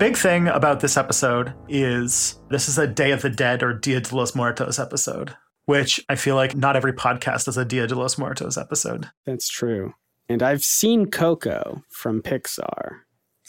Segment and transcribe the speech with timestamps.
[0.00, 4.00] Big thing about this episode is this is a Day of the Dead or Dia
[4.00, 7.94] de los Muertos episode, which I feel like not every podcast is a Dia de
[7.94, 9.10] los Muertos episode.
[9.26, 9.92] That's true.
[10.26, 13.00] And I've seen Coco from Pixar.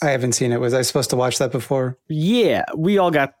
[0.02, 0.60] I haven't seen it.
[0.60, 1.96] Was I supposed to watch that before?
[2.08, 3.32] Yeah, we all got.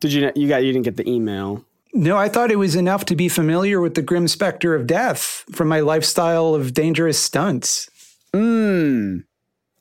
[0.00, 0.30] Did you?
[0.36, 0.62] You got?
[0.62, 1.64] You didn't get the email.
[1.94, 5.46] No, I thought it was enough to be familiar with the grim specter of death
[5.52, 7.88] from my lifestyle of dangerous stunts.
[8.34, 9.20] Hmm.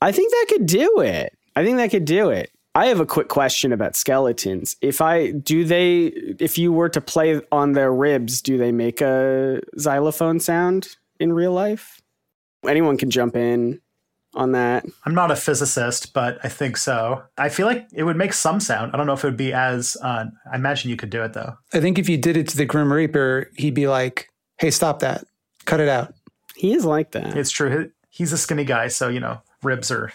[0.02, 1.38] I think that could do it.
[1.54, 2.50] I think that could do it.
[2.78, 4.76] I have a quick question about skeletons.
[4.82, 9.02] If I do they if you were to play on their ribs, do they make
[9.02, 12.00] a xylophone sound in real life?
[12.68, 13.82] Anyone can jump in
[14.36, 14.86] on that.
[15.08, 17.24] I'm not a physicist, but I think so.
[17.36, 18.92] I feel like it would make some sound.
[18.94, 19.98] I don't know if it would be as.
[20.00, 21.58] Uh, I imagine you could do it though.
[21.74, 25.00] I think if you did it to the Grim Reaper, he'd be like, "Hey, stop
[25.00, 25.26] that!
[25.66, 26.14] Cut it out."
[26.56, 27.36] He is like that.
[27.36, 27.90] It's true.
[28.12, 30.14] He's a skinny guy, so you know ribs are.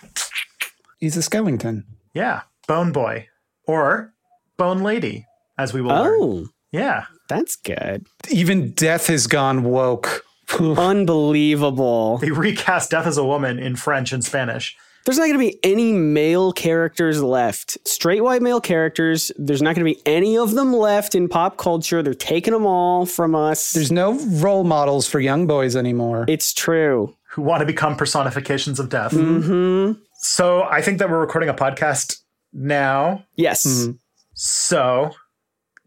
[1.00, 1.86] He's a skeleton.
[2.15, 3.28] Yeah, Bone Boy
[3.66, 4.12] or
[4.56, 5.26] Bone Lady,
[5.58, 6.18] as we will learn.
[6.20, 8.06] oh, Yeah, that's good.
[8.30, 10.24] Even death has gone woke.
[10.60, 12.18] Unbelievable.
[12.18, 14.76] they recast Death as a Woman in French and Spanish.
[15.04, 17.76] There's not going to be any male characters left.
[17.88, 19.32] Straight white male characters.
[19.36, 22.02] There's not going to be any of them left in pop culture.
[22.02, 23.72] They're taking them all from us.
[23.72, 26.24] There's no role models for young boys anymore.
[26.28, 27.16] it's true.
[27.30, 29.12] Who want to become personifications of death.
[29.12, 32.18] hmm So I think that we're recording a podcast
[32.52, 33.24] now.
[33.36, 33.66] Yes.
[33.66, 33.98] Mhm.
[34.34, 35.10] So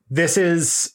[0.10, 0.92] this is.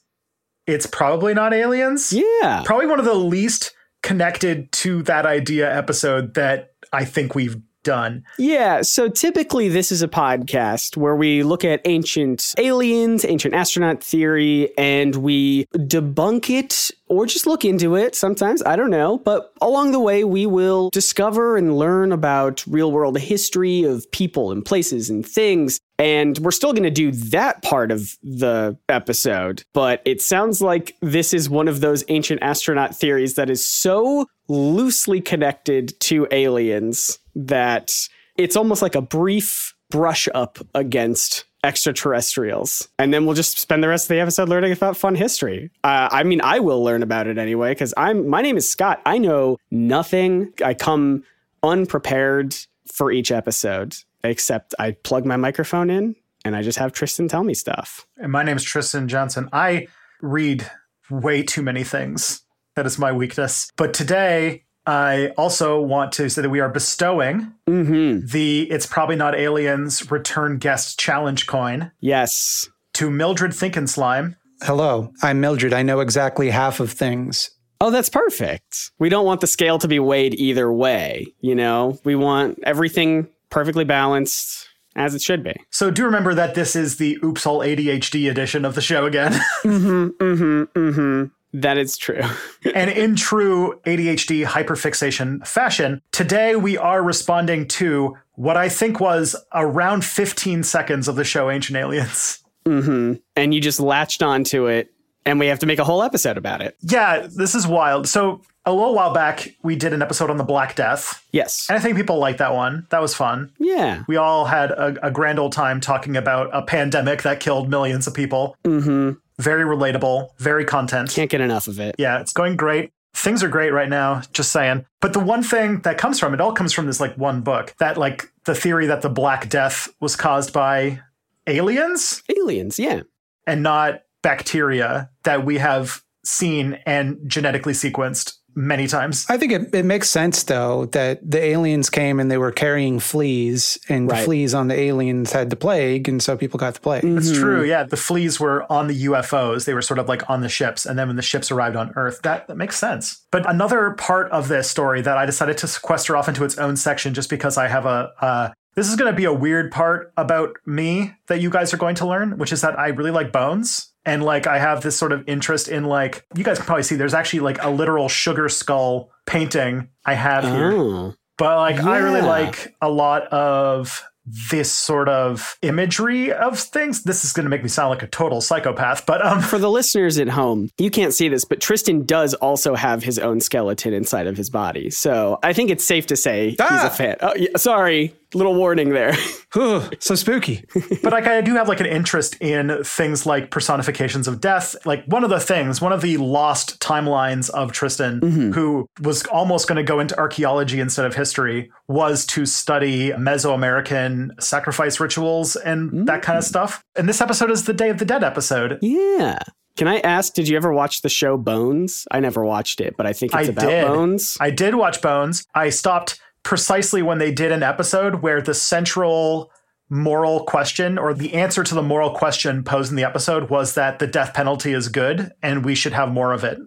[0.67, 2.13] It's probably not aliens.
[2.13, 2.63] Yeah.
[2.65, 3.73] Probably one of the least
[4.03, 8.23] connected to that idea episode that I think we've done.
[8.39, 8.83] Yeah.
[8.83, 14.71] So typically, this is a podcast where we look at ancient aliens, ancient astronaut theory,
[14.79, 18.63] and we debunk it or just look into it sometimes.
[18.63, 19.19] I don't know.
[19.19, 24.53] But along the way, we will discover and learn about real world history of people
[24.53, 25.81] and places and things.
[25.99, 29.65] And we're still going to do that part of the episode.
[29.75, 34.27] But it sounds like this is one of those ancient astronaut theories that is so
[34.49, 37.93] loosely connected to aliens that
[38.37, 42.89] it's almost like a brief brush up against extraterrestrials.
[42.99, 45.71] And then we'll just spend the rest of the episode learning about fun history.
[45.85, 49.01] Uh, I mean, I will learn about it anyway because I'm my name is Scott.
[49.05, 50.53] I know nothing.
[50.65, 51.25] I come
[51.63, 52.57] unprepared
[52.87, 57.45] for each episode, except I plug my microphone in and I just have Tristan tell
[57.45, 58.07] me stuff.
[58.17, 59.49] And my name is Tristan Johnson.
[59.53, 59.89] I
[60.21, 60.71] read
[61.11, 62.43] way too many things.
[62.77, 63.71] That is my weakness.
[63.77, 68.27] But today, I also want to say that we are bestowing Mm-hmm.
[68.27, 72.69] the It's Probably Not Aliens Return Guest Challenge coin Yes.
[72.95, 74.35] to Mildred Thinkenslime.
[74.63, 75.73] Hello, I'm Mildred.
[75.73, 77.51] I know exactly half of things.
[77.81, 78.91] Oh, that's perfect.
[78.99, 81.27] We don't want the scale to be weighed either way.
[81.41, 85.55] You know, we want everything perfectly balanced as it should be.
[85.71, 89.33] So do remember that this is the Oops All ADHD edition of the show again.
[89.63, 90.07] Mm-hmm.
[90.25, 90.79] Mm-hmm.
[90.79, 91.25] Mm-hmm.
[91.53, 92.21] That is true.
[92.75, 99.37] and in true ADHD hyperfixation fashion, today we are responding to what I think was
[99.53, 102.39] around 15 seconds of the show Ancient Aliens.
[102.65, 103.15] mm-hmm.
[103.37, 104.93] And you just latched onto it,
[105.27, 106.77] and we have to make a whole episode about it.
[106.81, 108.09] Yeah, this is wild.
[108.09, 111.67] So a little while back, we did an episode on the Black Death, Yes.
[111.69, 112.87] and I think people liked that one.
[112.91, 113.53] That was fun.
[113.59, 114.05] Yeah.
[114.07, 118.07] We all had a, a grand old time talking about a pandemic that killed millions
[118.07, 118.57] of people.
[118.65, 119.13] Mm-hmm.
[119.41, 121.11] Very relatable, very content.
[121.11, 121.95] Can't get enough of it.
[121.99, 122.93] Yeah, it's going great.
[123.15, 124.87] Things are great right now, just saying.
[125.01, 127.75] But the one thing that comes from it all comes from this like one book
[127.81, 131.01] that like the theory that the Black Death was caused by
[131.47, 132.79] aliens Aliens.
[132.79, 133.03] Yeah.
[133.47, 139.27] and not bacteria that we have seen and genetically sequenced many times.
[139.29, 142.99] I think it, it makes sense though that the aliens came and they were carrying
[143.01, 144.19] fleas, and Right.
[144.19, 147.05] the fleas on the aliens had the plague, and so people got the plague.
[147.05, 147.41] It's Mm-hmm.
[147.41, 147.65] true.
[147.65, 149.65] Yeah, the fleas were on the UFOs.
[149.65, 151.93] They were sort of like on the ships, and then when the ships arrived on
[151.97, 153.23] Earth, that, that makes sense.
[153.31, 156.77] But another part of this story that I decided to sequester off into its own
[156.77, 158.13] section, just because I have a.
[158.21, 161.77] Uh, this is going to be a weird part about me that you guys are
[161.77, 163.93] going to learn, which is that I really like bones.
[164.07, 166.97] And like I have this sort of interest in like you guys can probably see
[166.97, 170.73] there's actually like a literal sugar skull painting I have here.
[170.73, 171.15] Oh.
[171.37, 174.03] But like I really like a lot of
[174.51, 177.03] this sort of imagery of things.
[177.03, 179.71] This is going to make me sound like a total psychopath, but um For the
[179.71, 183.93] listeners at home, you can't see this, but Tristan does also have his own skeleton
[183.93, 184.91] inside of his body.
[184.91, 186.87] So I think it's safe to say he's Ah!
[186.87, 187.17] a fan.
[187.21, 188.15] Oh, yeah, sorry.
[188.35, 189.15] Little warning there.
[189.55, 190.65] Whew, so spooky.
[191.03, 194.77] but like I do have like an interest in things like personifications of death.
[194.87, 198.53] Like one of the things, one of the lost timelines of Tristan, mm-hmm.
[198.53, 204.41] who was almost going to go into archaeology instead of history, was to study Mesoamerican
[204.41, 206.49] sacrifice rituals and that kind of mm.
[206.49, 206.85] stuff.
[206.97, 208.79] And this episode is the Day of the Dead episode.
[208.81, 209.39] yeah.
[209.77, 212.07] Can I ask, did you ever watch the show Bones?
[212.11, 213.87] I never watched it, but I think it's I about did.
[213.87, 214.37] bones.
[214.39, 215.47] I did watch Bones.
[215.55, 219.53] I stopped precisely when they did an episode where the central
[219.89, 223.99] moral question or the answer to the moral question posed in the episode was that
[223.99, 226.59] the death penalty is good and we should have more of it.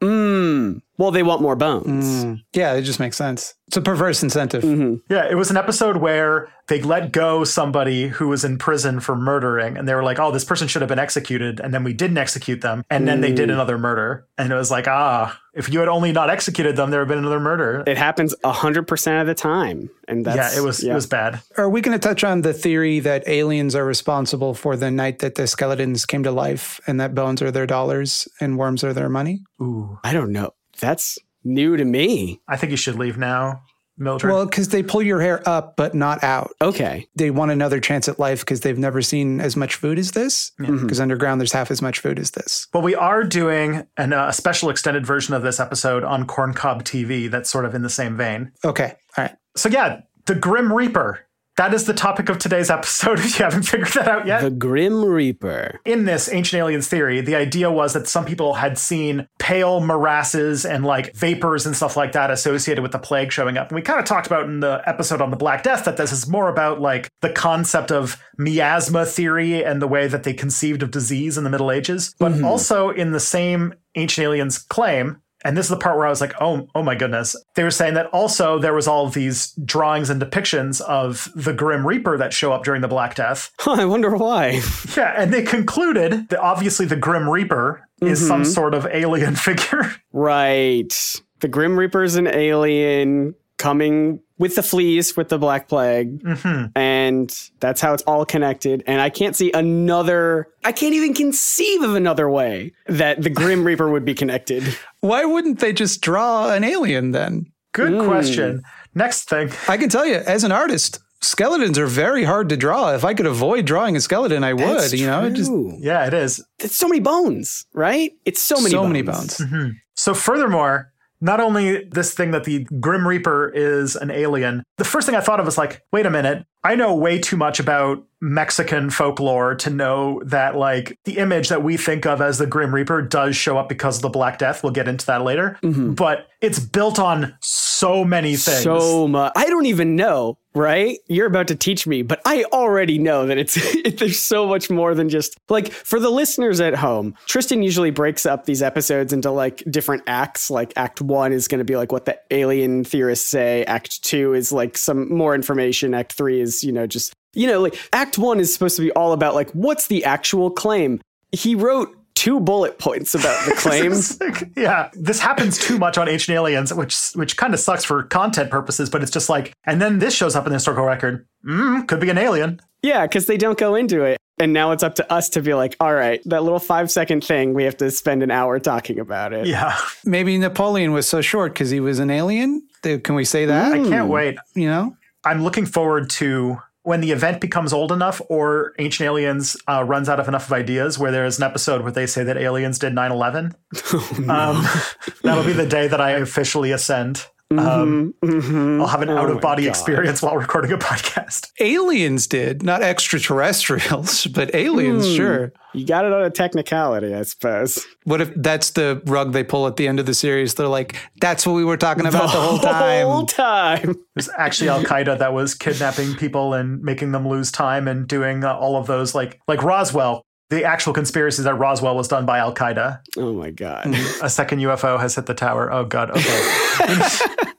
[0.00, 0.82] Mm.
[1.02, 2.24] Well, they want more bones.
[2.24, 3.54] Mm, yeah, it just makes sense.
[3.66, 4.62] It's a perverse incentive.
[4.62, 9.00] hmm Yeah, it was an episode where they let go somebody who was in prison
[9.00, 11.82] for murdering and they were like, "Oh, this person should have been executed." And then
[11.82, 13.54] we didn't execute them, and then they did Mm.
[13.54, 14.26] another murder.
[14.38, 17.16] And it was like, "Ah, if you had only not executed them, there would have
[17.16, 19.90] been another murder." It happens 100% of the time.
[20.06, 21.40] And that's, yeah, it was it was bad.
[21.56, 25.18] Are we going to touch on the theory that aliens are responsible for the night
[25.20, 28.92] that the skeletons came to life and that bones are their dollars and worms are
[28.92, 29.40] their money?
[29.60, 29.98] Ooh.
[30.04, 30.50] I don't know.
[30.80, 32.40] That's new to me.
[32.48, 33.62] I think you should leave now,
[33.98, 34.32] Mildred.
[34.32, 36.52] Well, because they pull your hair up but not out.
[36.60, 37.08] Okay.
[37.14, 40.52] They want another chance at life because they've never seen as much food as this.
[40.58, 42.66] Because underground, there's half as much food as this.
[42.72, 46.82] But we are doing an, uh, a special extended version of this episode on Corncob
[46.82, 48.52] TV that's sort of in the same vein.
[48.64, 48.94] Okay.
[49.16, 49.36] All right.
[49.56, 51.26] So, yeah, the Grim Reaper.
[51.56, 54.42] That is the topic of today's episode, if you haven't figured that out yet.
[54.42, 55.80] The Grim Reaper.
[55.84, 60.64] in this ancient aliens theory, the idea was that some people had seen pale morasses
[60.68, 63.68] and like vapors and stuff like that associated with the plague showing up.
[63.68, 66.12] And we kind of talked about in the episode on the Black Death that this
[66.12, 70.82] is more about like the concept of miasma theory and the way that they conceived
[70.82, 72.14] of disease in the Middle Ages.
[72.18, 72.44] But mm-hmm.
[72.44, 76.20] also in the same ancient aliens claim, and this is the part where I was
[76.20, 77.34] like, oh, oh my goodness.
[77.54, 81.86] They were saying that also there was all these drawings and depictions of the Grim
[81.86, 83.50] Reaper that show up during the Black Death.
[83.58, 84.60] Huh, I wonder why.
[84.96, 88.46] Yeah, and they concluded that obviously the Grim Reaper is some Mhm.
[88.46, 89.92] sort of alien figure.
[90.12, 90.92] Right.
[91.40, 96.20] The Grim Reaper is an alien coming with the fleas with the Black Plague.
[96.26, 97.28] hmm And
[97.60, 98.82] that's how it's all connected.
[98.86, 103.64] And I can't see another, I can't even conceive of another way that the Grim
[103.68, 104.62] Reaper would be connected.
[105.00, 107.46] Why wouldn't they just draw an alien then?
[107.72, 108.06] Good Mm.
[108.06, 108.62] question.
[108.94, 109.50] Next thing.
[109.68, 112.92] I can tell you, as an artist, skeletons are very hard to draw.
[112.94, 114.62] If I could avoid drawing a skeleton, I would.
[114.80, 115.50] That's you know, it just.
[115.78, 116.44] Yeah, it is.
[116.58, 118.12] it's so many bones, right?
[118.26, 118.92] It's so many so bones.
[118.92, 119.38] many bones.
[119.38, 120.91] hmm So, furthermore,
[121.22, 125.20] not only this thing that the Grim Reaper is an alien, the first thing I
[125.20, 129.56] thought of was like, wait a minute, I know way too much about Mexican folklore
[129.56, 133.34] to know that, like, the image that we think of as the Grim Reaper does
[133.34, 134.62] show up because of the Black Death.
[134.62, 135.58] We'll get into that later.
[135.64, 135.96] Mhm.
[135.96, 138.62] But it's built on so many things.
[138.62, 139.32] So much.
[139.34, 140.98] I don't even know, right?
[141.08, 143.54] You're about to teach me, but I already know that it's
[143.98, 147.14] there's so much more than just like for the listeners at home.
[147.26, 150.48] Tristan usually breaks up these episodes into like different acts.
[150.50, 154.34] Like act 1 is going to be like what the alien theorists say, act 2
[154.34, 158.18] is like some more information, act 3 is, you know, just you know, like act
[158.18, 161.00] 1 is supposed to be all about like what's the actual claim.
[161.32, 163.92] He wrote two bullet points about the claim.
[163.92, 167.84] It's like- yeah, this happens too much on Ancient Aliens, which which kind of sucks
[167.84, 168.90] for content purposes.
[168.90, 171.26] But it's just like, and then this shows up in the historical record.
[171.44, 172.60] Mm, could be an alien.
[172.82, 174.18] Yeah, because they don't go into it.
[174.38, 177.22] And now it's up to us to be like, all right, that little five second
[177.22, 179.46] thing, we have to spend an hour talking about it.
[179.46, 182.62] Yeah, Maybe Napoleon was so short because he was an alien.
[182.82, 183.72] Can we say that?
[183.72, 183.88] I Hmm.
[183.88, 184.36] can't wait.
[184.54, 189.56] You know, I'm looking forward to when the event becomes old enough or Ancient Aliens
[189.68, 192.24] uh, runs out of enough of ideas where there is an episode where they say
[192.24, 193.54] that aliens did 9 11.
[193.94, 194.66] Oh, um,
[195.22, 197.26] that'll be the day that I officially ascend.
[197.58, 198.80] Um, Mhm.
[198.80, 199.70] I'll have an Oh out of body God.
[199.70, 201.50] experience while recording a podcast.
[201.60, 205.14] Aliens did, not extraterrestrials, but aliens, Hmm.
[205.16, 205.52] sure.
[205.74, 207.78] You got it on a technicality, I suppose.
[208.04, 210.54] What if that's the rug they pull at the end of the series?
[210.54, 213.06] They're like, that's what we were talking about the, whole time.
[213.06, 213.90] whole time.
[213.90, 218.06] It was actually Al Qaeda that was kidnapping people and making them lose time and
[218.06, 220.24] doing uh, all of those, like like Roswell.
[220.52, 223.00] The actual conspiracy is that Roswell was done by Al Qaeda.
[223.16, 223.86] Oh my god.
[224.22, 225.72] A second UFO has hit the tower.
[225.72, 226.10] Oh god.
[226.10, 227.08] Okay.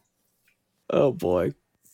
[0.90, 1.54] Oh boy.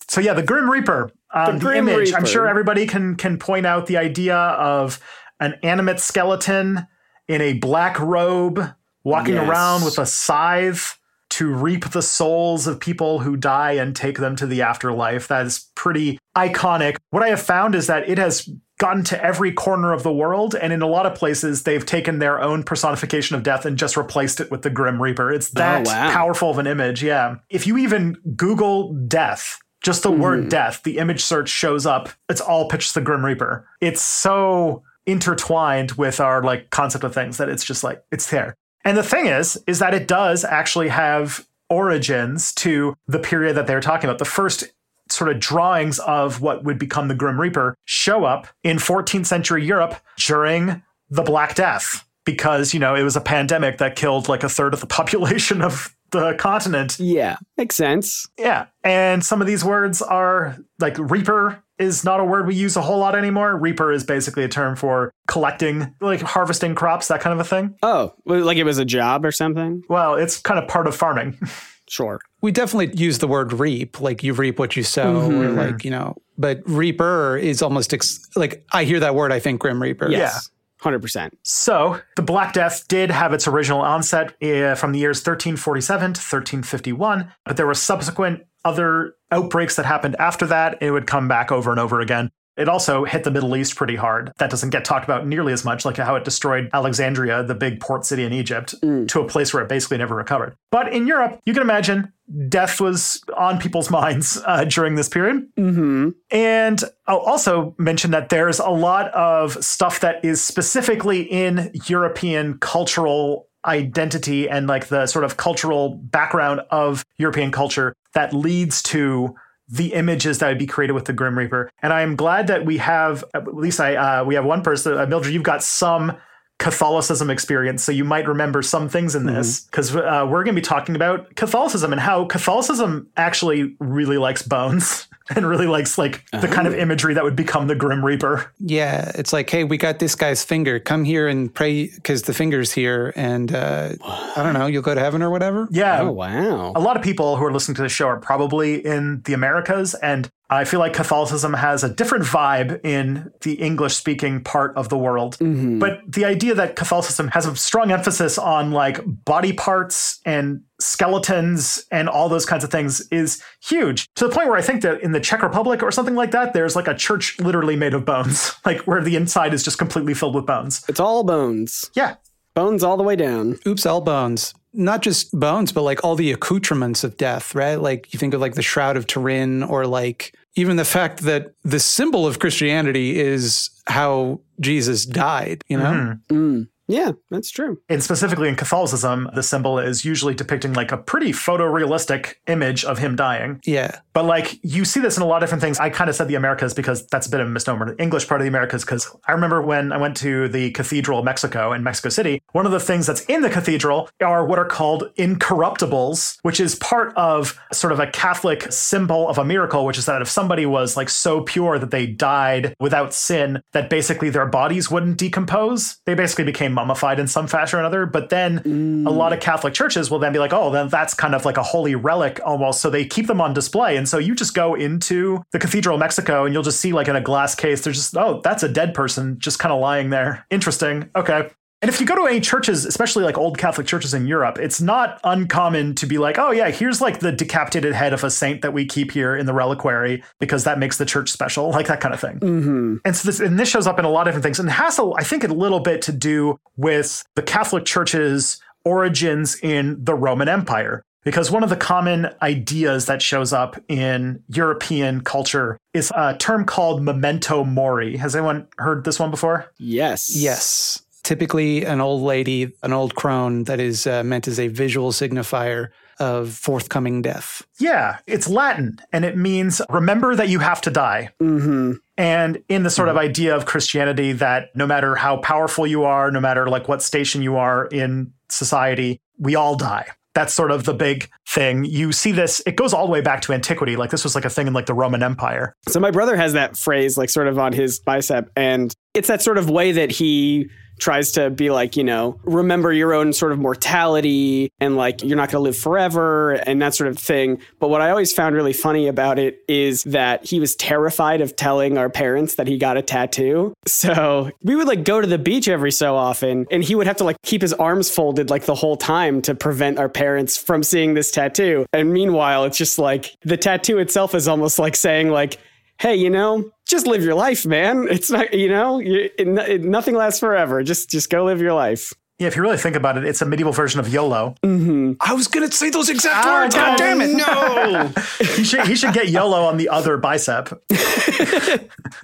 [0.10, 1.12] so yeah, the Grim Reaper.
[1.34, 2.14] Um, the, Grim image.
[2.14, 5.00] I'm sure everybody can can point out the idea of
[5.40, 6.86] an animate skeleton
[7.30, 8.60] in a black robe
[9.06, 9.48] walking Yes.
[9.48, 14.36] around with a scythe to reap the souls of people who die and take them
[14.36, 15.28] to the afterlife.
[15.30, 16.98] That is pretty iconic.
[17.12, 20.56] What I have found is that it has gotten to every corner of the world,
[20.56, 23.96] and in a lot of places, they've taken their own personification of death and just
[23.96, 25.32] replaced it with the Grim Reaper.
[25.32, 26.12] It's oh, that wow.
[26.12, 27.04] powerful of an image.
[27.04, 27.36] Yeah.
[27.50, 30.50] If you even Google death, just the word hmm.
[30.50, 32.10] death, the image search shows up.
[32.30, 33.68] It's all pictures of the Grim Reaper.
[33.82, 38.56] It's so intertwined with our like concept of things that it's just like it's there.
[38.86, 43.68] And the thing is, is that it does actually have origins to the period that
[43.68, 44.20] they're talking about.
[44.20, 44.72] The first
[45.12, 49.66] sort of drawings of what would become the Grim Reaper show up in 14th century
[49.66, 54.44] Europe during the Black Death because, you know, it was a pandemic that killed like
[54.44, 57.00] a third of the population of the continent.
[57.00, 58.28] Yeah, makes sense.
[58.38, 58.68] Yeah.
[58.84, 62.82] And some of these words are like Reaper is not a word we use a
[62.82, 63.56] whole lot anymore.
[63.58, 67.76] Reaper is basically a term for collecting, like harvesting crops, that kind of a thing.
[67.82, 69.84] Oh, like it was a job or something?
[69.88, 71.40] Well, it's kind of part of farming.
[71.90, 72.20] Sure.
[72.42, 75.42] We definitely use the word reap, like you reap what you sow, Mm-hmm.
[75.42, 79.40] or like, you know, but reaper is almost ex- like I hear that word, I
[79.40, 80.10] think Grim Reaper.
[80.10, 80.50] Yes.
[80.82, 81.32] 100%.
[81.44, 86.20] So, the Black Death did have its original onset uh, from the years 1347 to
[86.20, 90.78] 1351, but there were subsequent other outbreaks that happened after that.
[90.82, 92.32] It would come back over and over again.
[92.60, 94.34] It also hit the Middle East pretty hard.
[94.38, 97.80] That doesn't get talked about nearly as much, like how it destroyed Alexandria, the big
[97.80, 100.56] port city in Egypt, to a place where it basically never recovered.
[100.70, 102.12] But in Europe, you can imagine
[102.50, 105.48] death was on people's minds uh, during this period.
[105.58, 106.10] Mm-hmm.
[106.32, 112.58] And I'll also mention that there's a lot of stuff that is specifically in European
[112.60, 119.36] cultural identity and like the sort of cultural background of European culture that leads to
[119.70, 121.72] the images that would be created with the Grim Reaper.
[121.82, 124.98] And I am glad that we have, at least I, uh, we have one person,
[124.98, 126.18] uh, Mildred, you've got some
[126.60, 130.62] Catholicism experience, so you might remember some things in this because uh, we're going to
[130.62, 136.26] be talking about Catholicism and how Catholicism actually really likes bones and really likes like
[136.32, 138.52] the kind of imagery that would become the Grim Reaper.
[138.60, 139.10] Yeah.
[139.16, 140.80] It's like, hey, we got this guy's finger.
[140.82, 143.14] Come here and pray because the finger's here.
[143.16, 145.68] And uh, I don't know, you'll go to heaven or whatever.
[145.72, 146.74] Yeah, Oh, wow.
[146.76, 149.94] a lot of people who are listening to the show are probably in the Americas,
[149.94, 154.90] and I feel like Catholicism has a different vibe in the English speaking part of
[154.90, 155.38] the world.
[155.38, 155.78] Mm-hmm.
[155.78, 161.86] But the idea that Catholicism has a strong emphasis on like body parts and skeletons
[161.92, 165.02] and all those kinds of things is huge to the point where I think that
[165.02, 168.06] in the Czech Republic or something like that, there's like a church literally made of
[168.06, 170.84] bones, like where the inside is just completely filled with bones.
[170.90, 171.92] It's all bones.
[171.94, 172.16] Yeah.
[172.56, 173.60] Bones all the way down.
[173.68, 174.54] Oops, all bones.
[174.74, 177.76] Not just bones, but like all the accoutrements of death, right?
[177.76, 181.54] Like you think of like the Shroud of Turin or like even the fact that
[181.64, 186.18] the symbol of Christianity is how Jesus died, you know?
[186.30, 186.68] Mm.
[186.90, 187.80] Yeah, that's true.
[187.88, 192.98] and specifically in Catholicism, the symbol is usually depicting like a pretty photorealistic image of
[192.98, 193.62] him dying.
[193.64, 194.00] Yeah.
[194.14, 195.80] But like you see this in a lot of different things.
[195.80, 197.94] I kind of said the Americas because that's a bit of a misnomer.
[197.96, 201.20] The English part of the Americas, because I remember when I went to the Cathedral
[201.20, 204.58] of Mexico in Mexico City, one of the things that's in the cathedral are what
[204.58, 209.86] are called incorruptibles, which is part of sort of a Catholic symbol of a miracle,
[209.86, 213.90] which is that if somebody was like so pure that they died without sin, that
[213.90, 216.00] basically their bodies wouldn't decompose.
[216.06, 218.06] They basically became mummified in some fashion or another.
[218.06, 219.44] But then a lot of mm.
[219.44, 222.40] Catholic churches will then be like, oh, then that's kind of like a holy relic
[222.46, 222.82] almost.
[222.82, 223.98] So they keep them on display.
[223.98, 227.08] And so you just go into the Cathedral of Mexico and you'll just see like
[227.08, 230.10] in a glass case, there's just, oh, that's a dead person just kind of lying
[230.10, 230.46] there.
[230.50, 231.10] Interesting.
[231.16, 231.50] Okay.
[231.82, 234.82] And if you go to any churches, especially like old Catholic churches in Europe, it's
[234.82, 238.62] not uncommon to be like, oh, yeah, here's like the decapitated head of a saint
[238.64, 242.02] that we keep here in the reliquary because that makes the church special, like that
[242.02, 242.40] kind of thing.
[242.40, 242.96] Mm-hmm.
[243.06, 245.00] And so this, and this shows up in a lot of different things and has,
[245.00, 250.16] a, I think, a little bit to do with the Catholic Church's origins in the
[250.16, 251.04] Roman Empire.
[251.26, 256.66] Because one of the common ideas that shows up in European culture is a term
[256.66, 258.16] called memento mori.
[258.16, 259.70] Has anyone heard this one before?
[259.78, 260.34] Yes.
[260.36, 261.06] Yes.
[261.30, 265.90] Typically, an old lady, an old crone that is uh, meant as a visual signifier
[266.18, 267.62] of forthcoming death.
[267.80, 271.30] Yeah, it's Latin and it means remember that you have to die.
[271.40, 271.92] Mm-hmm.
[272.18, 276.32] And in the sort of idea of Christianity that no matter how powerful you are,
[276.32, 280.08] no matter like what station you are in society, we all die.
[280.34, 281.86] That's sort of the big thing.
[281.86, 283.96] You see this, it goes all the way back to antiquity.
[283.96, 285.76] Like this was like a thing in like the Roman Empire.
[285.90, 289.44] So my brother has that phrase like sort of on his bicep and it's that
[289.44, 290.70] sort of way that he
[291.00, 295.38] tries to be like, you know, remember your own sort of mortality and like you're
[295.38, 297.60] not going to live forever and that sort of thing.
[297.80, 301.56] But what I always found really funny about it is that he was terrified of
[301.56, 303.74] telling our parents that he got a tattoo.
[303.88, 307.18] So we would like go to the beach every so often and he would have
[307.18, 310.84] to like keep his arms folded like the whole time to prevent our parents from
[310.84, 311.86] seeing this tattoo.
[311.94, 315.58] And meanwhile, it's just like the tattoo itself is almost like saying like,
[316.00, 318.08] hey, you know, just live your life, man.
[318.10, 320.82] It's not, you know, you, it, it, nothing lasts forever.
[320.82, 322.14] Just, just go live your life.
[322.40, 324.56] Yeah, if you really think about it, it's a medieval version of YOLO.
[324.64, 325.14] Mm-hmm.
[325.20, 326.74] I was going to say those exact Ah, words.
[326.74, 327.36] God damn it.
[327.36, 328.14] No.
[328.56, 330.70] he should he should get YOLO on the other bicep.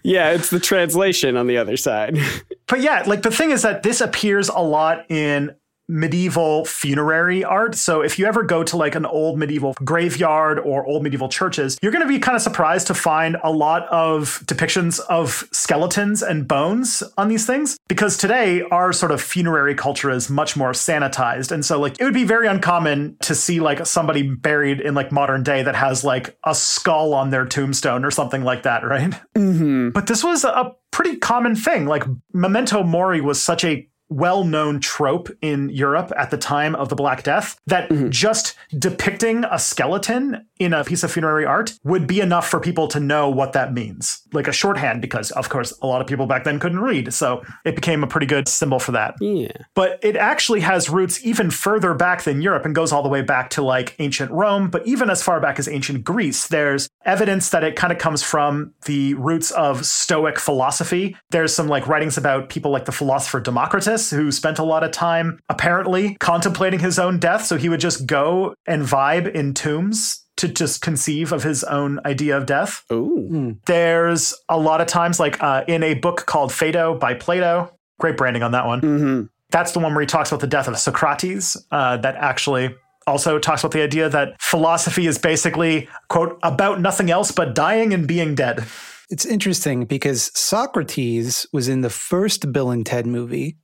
[0.03, 2.17] yeah, it's the translation on the other side.
[2.67, 5.55] But yeah, like the thing is that this appears a lot in
[5.87, 7.75] medieval funerary art.
[7.75, 11.77] So if you ever go to like an old medieval graveyard or old medieval churches,
[11.81, 16.21] you're going to be kind of surprised to find a lot of depictions of skeletons
[16.21, 20.71] and bones on these things because today our sort of funerary culture is much more
[20.71, 21.51] sanitized.
[21.51, 25.11] And so like it would be very uncommon to see like somebody buried in like
[25.11, 29.11] modern day that has like a skull on their tombstone or something like that, right?
[29.35, 29.89] Mm-hmm.
[29.89, 31.85] But this was a pretty common thing.
[31.85, 36.95] Like memento mori was such a well-known trope in Europe at the time of the
[36.95, 38.09] Black Death that Mhm.
[38.11, 42.87] just depicting a skeleton in a piece of funerary art would be enough for people
[42.87, 44.21] to know what that means.
[44.31, 47.13] Like a shorthand because of course a lot of people back then couldn't read.
[47.13, 49.15] So it became a pretty good symbol for that.
[49.19, 49.51] Yeah.
[49.73, 53.21] But it actually has roots even further back than Europe and goes all the way
[53.21, 56.47] back to like ancient Rome, but even as far back as ancient Greece.
[56.47, 61.15] There's evidence that it kind of comes from the roots of Stoic philosophy.
[61.31, 64.91] There's some like writings about people like the philosopher Democritus, who spent a lot of
[64.91, 67.45] time apparently contemplating his own death.
[67.45, 71.99] So he would just go and vibe in tombs to just conceive of his own
[72.05, 72.83] idea of death.
[72.91, 73.57] Ooh.
[73.65, 77.71] There's a lot of times, like uh, in a book called Phaedo by Plato.
[77.99, 78.81] Great branding on that one.
[78.81, 79.21] Mm-hmm.
[79.51, 81.55] That's the one where he talks about the death of Socrates.
[81.71, 82.75] Uh, that actually
[83.07, 87.93] also talks about the idea that philosophy is basically, quote, about nothing else but dying
[87.93, 88.65] and being dead.
[89.09, 93.57] It's interesting because Socrates was in the first Bill and Ted movie,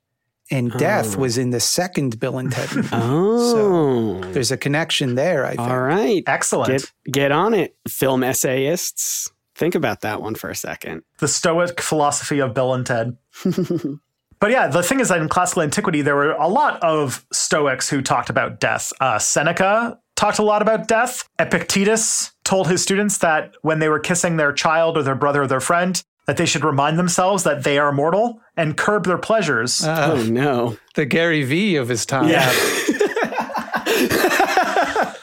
[0.52, 1.20] and Death Oh.
[1.22, 2.90] was in the second Bill and Ted movie.
[2.92, 4.20] Oh.
[4.32, 5.62] There's a connection there, I think.
[5.62, 6.24] All right.
[6.28, 6.70] Excellent.
[6.72, 9.30] Get get on it, film essayists.
[9.56, 11.04] Think about that one for a second.
[11.20, 13.18] the Stoic philosophy of Bill and Ted.
[14.40, 17.88] But yeah, the thing is that in classical antiquity, there were a lot of Stoics
[17.92, 18.92] who talked about death.
[19.00, 21.30] Uh, Seneca talked a lot about death.
[21.38, 25.48] Epictetus told his students that when they were kissing their child or their brother or
[25.48, 29.84] their friend, that they should remind themselves that they are mortal and curb their pleasures.
[29.84, 30.78] Uh, oh no.
[30.96, 32.30] the Gary V of his time.
[32.30, 32.50] yeah.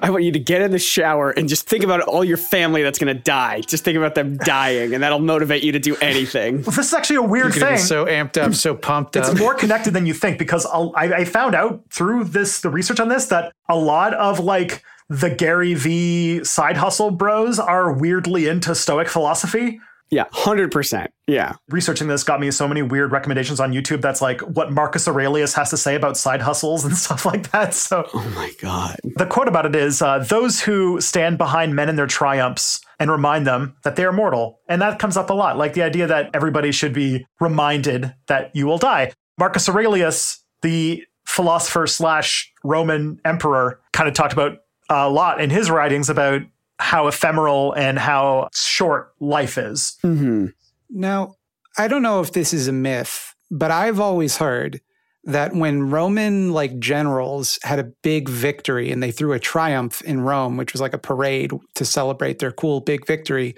[0.00, 2.82] I want you to get in the shower and just think about all your family
[2.82, 3.60] that's going to die.
[3.60, 6.56] Just think about them dying, and that'll motivate you to do anything.
[6.62, 7.74] Well, this is actually a weird You're thing.
[7.74, 9.30] be so amped up, so pumped up.
[9.30, 12.70] it's more connected than you think because I'll- I, I found out through this the
[12.70, 17.90] research on this that a lot of like the Gary V side hustle bros are
[17.92, 19.80] weirdly into Stoic philosophy.
[20.10, 21.10] Yeah, hundred percent.
[21.26, 21.54] Yeah.
[21.68, 24.00] Researching this got me so many weird recommendations on YouTube.
[24.00, 27.74] That's like what Marcus Aurelius has to say about side hustles and stuff like that.
[27.74, 28.96] So Oh my god.
[29.16, 33.10] the quote about it is uh, those who stand behind men in their triumphs and
[33.10, 34.60] remind them that they are mortal.
[34.68, 38.50] And that comes up a lot, like the idea that everybody should be reminded that
[38.56, 39.12] you will die.
[39.38, 45.70] Marcus Aurelius, the philosopher slash Roman emperor, kind of talked about a lot in his
[45.70, 46.40] writings about
[46.78, 49.98] how ephemeral and how short life is.
[50.02, 50.46] hmm
[50.90, 51.34] Now,
[51.76, 54.80] I don't know if this is a myth, but I've always heard
[55.24, 60.22] that when Roman like generals had a big victory and they threw a triumph in
[60.22, 63.54] Rome, which was like a parade to celebrate their cool big victory,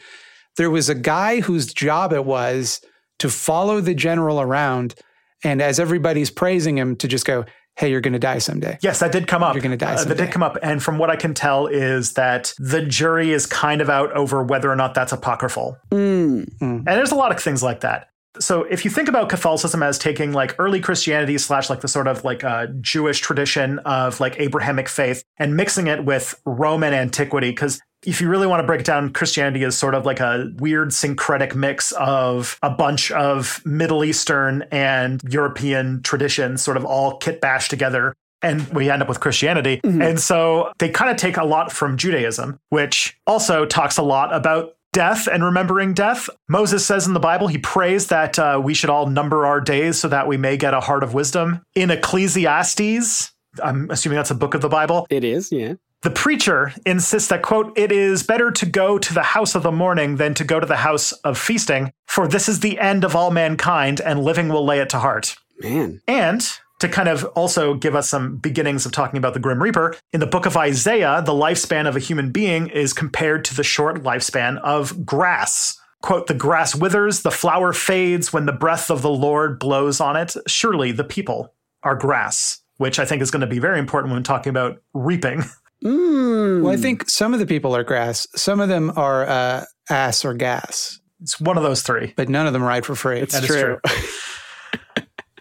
[0.56, 2.80] there was a guy whose job it was
[3.18, 4.94] to follow the general around
[5.42, 7.44] and as everybody's praising him to just go,
[7.80, 9.54] "Hey, you're going to die someday." Yes, that did come up.
[9.54, 10.58] You're gonna die Uh, that did come up.
[10.62, 14.42] And from what I can tell, is that the jury is kind of out over
[14.42, 15.78] whether or not that's apocryphal.
[15.90, 16.46] Mm.
[16.60, 18.09] And there's a lot of things like that.
[18.38, 22.06] So if you think about Catholicism as taking like early Christianity slash like the sort
[22.06, 27.50] of like uh, Jewish tradition of like Abrahamic faith and mixing it with Roman antiquity,
[27.50, 30.50] because if you really want to break it down, Christianity is sort of like a
[30.58, 37.18] weird syncretic mix of a bunch of Middle Eastern and European traditions, sort of all
[37.18, 38.14] kit bashed together.
[38.42, 39.80] and we end up with Christianity.
[39.84, 44.34] And so they kind of take a lot from Judaism, which also talks a lot
[44.34, 46.28] about death and remembering death.
[46.48, 50.00] Moses says in the Bible, he prays that uh, we should all number our days
[50.00, 51.62] so that we may get a heart of wisdom.
[51.74, 55.74] In Ecclesiastes, I'm assuming that's a book of the Bible, It is, yeah.
[56.02, 59.72] the preacher insists that, quote, it is better to go to the house of the
[59.72, 63.16] mourning than to go to the house of feasting, for this is the end of
[63.16, 65.36] all mankind, and living will lay it to heart.
[65.60, 66.00] Man.
[66.06, 66.48] And
[66.80, 70.20] to kind of also give us some beginnings of talking about the Grim Reaper, in
[70.20, 74.02] the book of Isaiah, the lifespan of a human being is compared to the short
[74.02, 75.78] lifespan of grass.
[76.02, 80.16] Quote, the grass withers, the flower fades when the breath of the Lord blows on
[80.16, 80.34] it.
[80.46, 84.22] Surely the people are grass, which I think is going to be very important when
[84.22, 85.44] talking about reaping.
[85.82, 86.62] Mm.
[86.62, 88.26] Well, I think some of the people are grass.
[88.36, 92.12] Some of them are uh, ass or gas, It's one of those three.
[92.18, 93.18] but none of them ride for free.
[93.18, 93.78] It's That is true.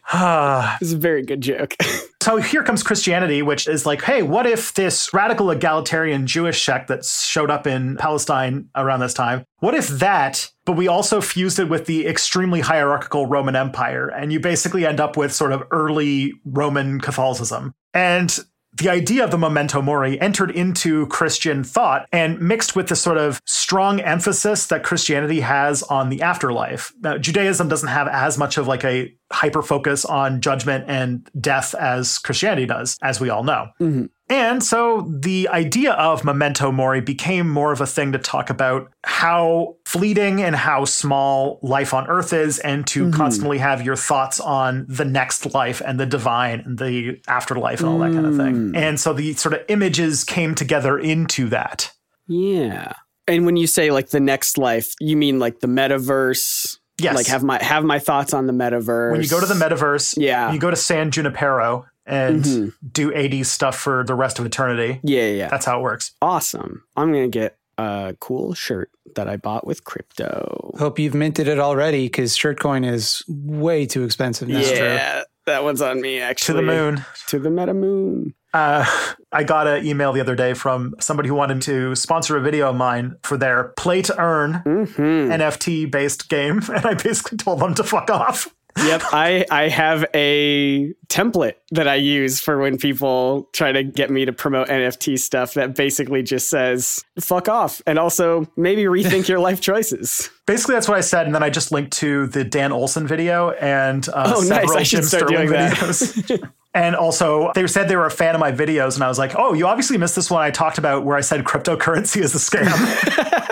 [0.14, 1.76] Ah, it's a very good joke.
[2.22, 6.90] So here comes Christianity, which is like, hey, what if this radical egalitarian Jewish sect
[6.90, 11.60] that showed up in Palestine around this time, what if that, but we also fused
[11.60, 15.64] it with the extremely hierarchical Roman Empire, and you basically end up with sort of
[15.72, 17.74] early Roman Catholicism.
[17.94, 18.38] And
[18.74, 23.18] the idea of the memento mori entered into Christian thought and mixed with the sort
[23.18, 26.94] of strong emphasis that Christianity has on the afterlife.
[27.02, 31.74] Now, Judaism doesn't have as much of like a hyper focus on judgment and death
[31.76, 33.70] as Christianity does, as we all know.
[33.82, 34.10] Mhm.
[34.30, 38.92] And so the idea of memento mori became more of a thing to talk about
[39.04, 43.14] how fleeting and how small life on earth is, and to Mhm.
[43.14, 47.90] constantly have your thoughts on the next life and the divine and the afterlife and
[47.90, 48.56] all that kind of thing.
[48.74, 48.78] Mm.
[48.78, 51.92] And so the sort of images came together into that.
[52.28, 52.94] yeah.
[53.28, 56.78] And when you say like the next life, you mean like the metaverse?
[57.00, 57.16] Yes.
[57.16, 59.12] Like have my have my thoughts on the metaverse.
[59.12, 60.52] when you go to the metaverse, Yeah.
[60.52, 62.74] you go to San Junipero and Mhm.
[62.92, 65.00] do 80s stuff for the rest of eternity.
[65.04, 65.48] Yeah, yeah, yeah.
[65.50, 66.12] That's how it works.
[66.22, 66.84] Awesome.
[66.98, 70.74] I'm gonna get a cool shirt that I bought with crypto.
[70.78, 74.60] Hope you've minted it already because Shirtcoin is way too expensive now.
[74.60, 76.60] yeah, that one's on me actually.
[76.60, 77.06] To the moon.
[77.28, 78.34] To the meta moon.
[78.52, 78.84] Uh,
[79.32, 82.68] I got an email the other day from somebody who wanted to sponsor a video
[82.72, 86.60] of mine for their play to earn hmm NFT based game.
[86.74, 88.54] And I basically told them to fuck off.
[88.86, 94.10] Yep, I I have a template that I use for when people try to get
[94.10, 99.28] me to promote NFT stuff that basically just says "fuck off" and also maybe rethink
[99.28, 100.30] your life choices.
[100.46, 101.28] Basically, that's what I said.
[101.28, 104.72] And then I just linked to the Dan Olson video and uh, Oh, nice.
[104.72, 106.52] I should start Sterling doing that.
[106.74, 106.86] videos.
[106.86, 108.96] and also, they said they were a fan of my videos.
[108.96, 111.22] And I was like, oh, you obviously missed this one I talked about where I
[111.22, 112.70] said cryptocurrency is a scam.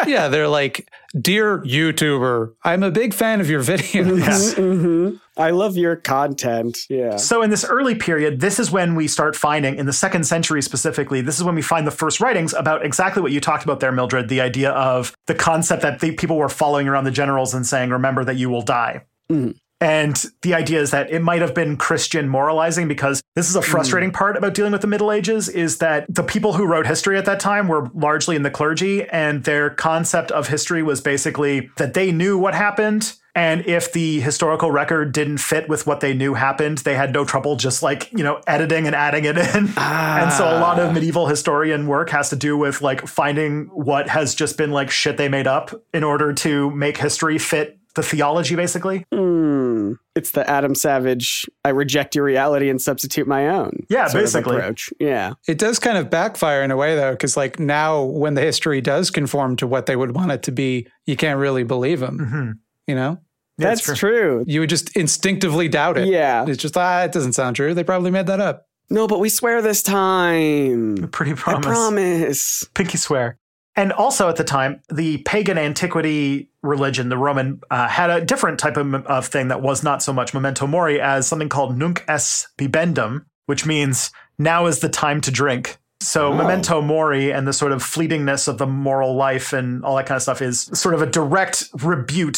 [0.07, 0.87] yeah, they're like,
[1.19, 4.55] Dear YouTuber, I'm a big fan of your videos.
[4.55, 6.79] hmm I love your content.
[6.89, 7.15] Yeah.
[7.17, 10.61] So, in this early period, this is when we start finding, in the second century
[10.63, 13.79] specifically, this is when we find the first writings about exactly what you talked about
[13.79, 17.53] there, Mildred the idea of the concept that the people were following around the generals
[17.53, 19.03] and saying, Remember that you will die.
[19.31, 19.55] Mhm.
[19.79, 23.61] And the idea is that it might have been Christian moralizing because this is a
[23.61, 24.15] frustrating mm.
[24.15, 27.25] part about dealing with the Middle Ages is that the people who wrote history at
[27.25, 31.93] that time were largely in the clergy, and their concept of history was basically that
[31.93, 33.13] they knew what happened.
[33.35, 37.23] And if the historical record didn't fit with what they knew happened, they had no
[37.23, 39.71] trouble just like, you know, editing and adding it in.
[39.77, 40.91] And so a lot of ah.
[40.91, 45.17] medieval historian work has to do with like finding what has just been like shit
[45.17, 49.05] they made up in order to make history fit the theology, basically.
[49.11, 49.66] Hmm.
[50.15, 51.45] It's the Adam Savage.
[51.63, 53.85] I reject your reality and substitute my own.
[53.89, 54.57] Yeah, sort basically.
[54.57, 54.89] approach.
[54.99, 55.33] Yeah.
[55.47, 58.81] It does kind of backfire in a way, though, because like now when the history
[58.81, 62.17] does conform to what they would want it to be, you can't really believe them.
[62.19, 62.51] hmm
[62.87, 63.19] You know,
[63.57, 64.43] Yeah, That's it's true.
[64.47, 66.07] you would just instinctively doubt it.
[66.07, 66.45] Yeah.
[66.47, 67.73] It's just ah, it doesn't sound true.
[67.73, 68.65] They probably made that up.
[68.89, 71.09] No, but we swear this time.
[71.11, 71.65] Pretty I promise.
[71.65, 72.63] promise.
[72.73, 73.37] Pinky swear.
[73.75, 78.59] And also at the time, the pagan antiquity religion, the Roman, uh, had a different
[78.59, 82.03] type of, of thing that was not so much memento mori as something called nunc
[82.07, 85.77] est bibendum, which means now is the time to drink.
[85.99, 86.35] So Oh.
[86.35, 90.17] memento mori and the sort of fleetingness of the moral life and all that kind
[90.17, 92.37] of stuff is sort of a direct rebuke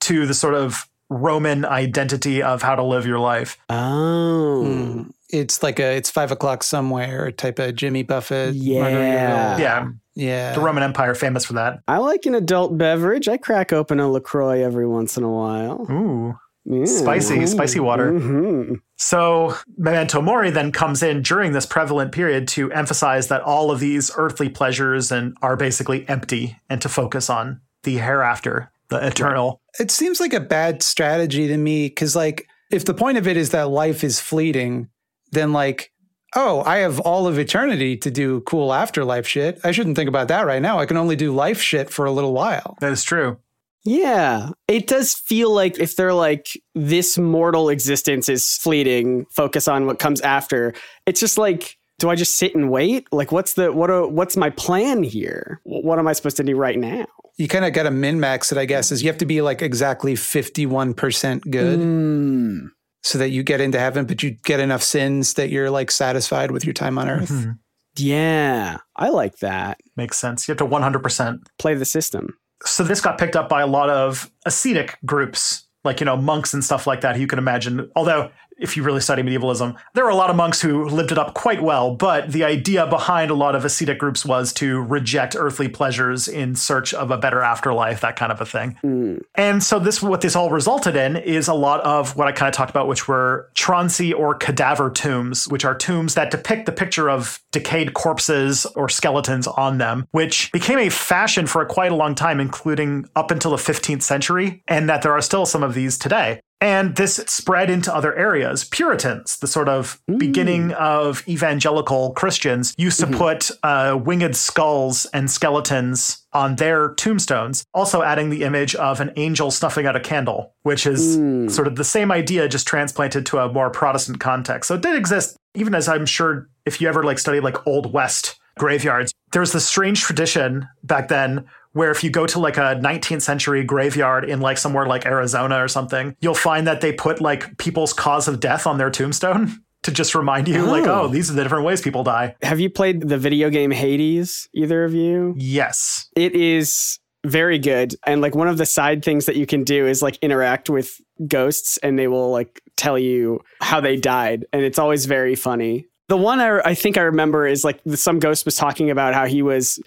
[0.00, 3.56] to the sort of Roman identity of how to live your life.
[3.70, 4.62] Oh.
[4.66, 5.10] Mm.
[5.30, 8.54] It's like a it's five o'clock somewhere type of Jimmy Buffett.
[8.54, 8.82] Yeah.
[8.82, 9.58] Margaritaville.
[9.58, 9.88] Yeah,
[10.18, 10.52] yeah.
[10.54, 11.80] the Roman Empire famous for that.
[11.86, 13.28] I like an adult beverage.
[13.28, 15.86] I crack open a LaCroix every once in a while.
[15.90, 16.36] Ooh.
[16.64, 16.84] Yeah.
[16.84, 18.12] Spicy, spicy water.
[18.12, 18.80] Mhm.
[18.96, 23.80] So Memento Mori then comes in during this prevalent period to emphasize that all of
[23.80, 29.62] these earthly pleasures and are basically empty and to focus on the hereafter, the eternal.
[29.80, 33.38] It seems like a bad strategy to me because, like, if the point of it
[33.38, 34.88] is that life is fleeting,
[35.32, 35.90] then, like,
[36.34, 39.60] oh, I have all of eternity to do cool afterlife shit.
[39.64, 40.78] I shouldn't think about that right now.
[40.78, 42.76] I can only do life shit for a little while.
[42.80, 43.38] That is true.
[43.84, 49.86] Yeah, it does feel like if they're like this mortal existence is fleeting, focus on
[49.86, 50.74] what comes after.
[51.06, 53.08] It's just like do I just sit and wait?
[53.12, 55.60] Like what's the what are, what's my plan here?
[55.64, 57.06] What am I supposed to do right now?
[57.36, 59.42] You kind of got to min max it, I guess, is you have to be
[59.42, 62.70] like exactly 51% good Mm.
[63.08, 66.50] So that you get into heaven, but you get enough sins that you're like satisfied
[66.50, 67.30] with your time on earth.
[67.30, 67.58] Mhm.
[67.96, 69.80] Yeah, I like that.
[69.96, 70.46] Makes sense.
[70.46, 71.48] You have to 100%.
[71.58, 72.36] Play the system.
[72.66, 76.52] So this got picked up by a lot of ascetic groups, like, you know, monks
[76.52, 77.90] and stuff like that, who you can imagine.
[77.96, 81.18] Although, if you really study medievalism, there were a lot of monks who lived it
[81.18, 81.94] up quite well.
[81.94, 86.54] But the idea behind a lot of ascetic groups was to reject earthly pleasures in
[86.54, 88.78] search of a better afterlife, that kind of a thing.
[88.82, 89.22] Mm.
[89.34, 92.48] And so this what this all resulted in is a lot of what I kind
[92.48, 96.72] of talked about, which were transi or cadaver tombs, which are tombs that depict the
[96.72, 101.96] picture of decayed corpses or skeletons on them, which became a fashion for quite a
[101.96, 105.74] long time, including up until the 15th century, and that there are still some of
[105.74, 106.40] these today.
[106.60, 108.64] And this spread into other areas.
[108.64, 115.30] Puritans, the sort of beginning of evangelical Christians, used to put uh, winged skulls and
[115.30, 120.52] skeletons on their tombstones, also adding the image of an angel snuffing out a candle,
[120.62, 121.48] which is Mm.
[121.50, 124.66] sort of the same idea, just transplanted to a more Protestant context.
[124.66, 127.92] So it did exist, even as I'm sure if you ever like study like Old
[127.92, 131.44] West graveyards, there was this strange tradition back then
[131.78, 135.62] where if you go to like a 19th century graveyard in like somewhere like Arizona
[135.62, 139.62] or something, you'll find that they put like people's cause of death on their tombstone
[139.84, 141.02] to just remind you, like, Oh.
[141.02, 142.34] oh, these are the different ways people die.
[142.42, 144.48] Have you played the video game Hades?
[144.52, 145.34] Either of you?
[145.38, 146.08] Yes.
[146.16, 147.94] It is very good.
[148.04, 151.00] And like one of the side things that you can do is like interact with
[151.28, 154.46] ghosts and they will like tell you how they died.
[154.52, 155.86] And it's always very funny.
[156.08, 159.26] The one I, I think I remember is like some ghost was talking about how
[159.26, 159.78] he was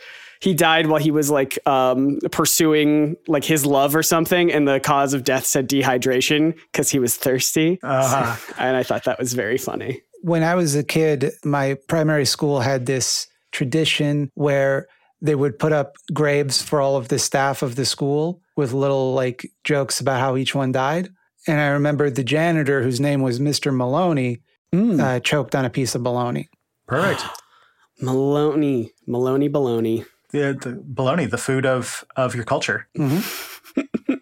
[0.42, 4.80] he died while he was like um, pursuing like his love or something, and the
[4.80, 7.80] cause of death said dehydration because he was thirsty.
[7.84, 10.02] Uh, And I thought that was very funny.
[10.24, 14.88] When I was a kid, my primary school had this tradition where
[15.22, 19.14] they would put up graves for all of the staff of the school with little
[19.14, 21.10] like jokes about how each one died.
[21.48, 23.76] And I remember the janitor, whose name was Mr.
[23.76, 24.42] Maloney,
[24.74, 25.02] Mm.
[25.04, 26.48] uh, choked on a piece of bologna.
[26.88, 27.24] perfect.
[28.02, 30.06] Maloney, Maloney, baloney.
[30.32, 32.88] The, the bologna, the food of of your culture.
[32.98, 34.14] Mm-hmm.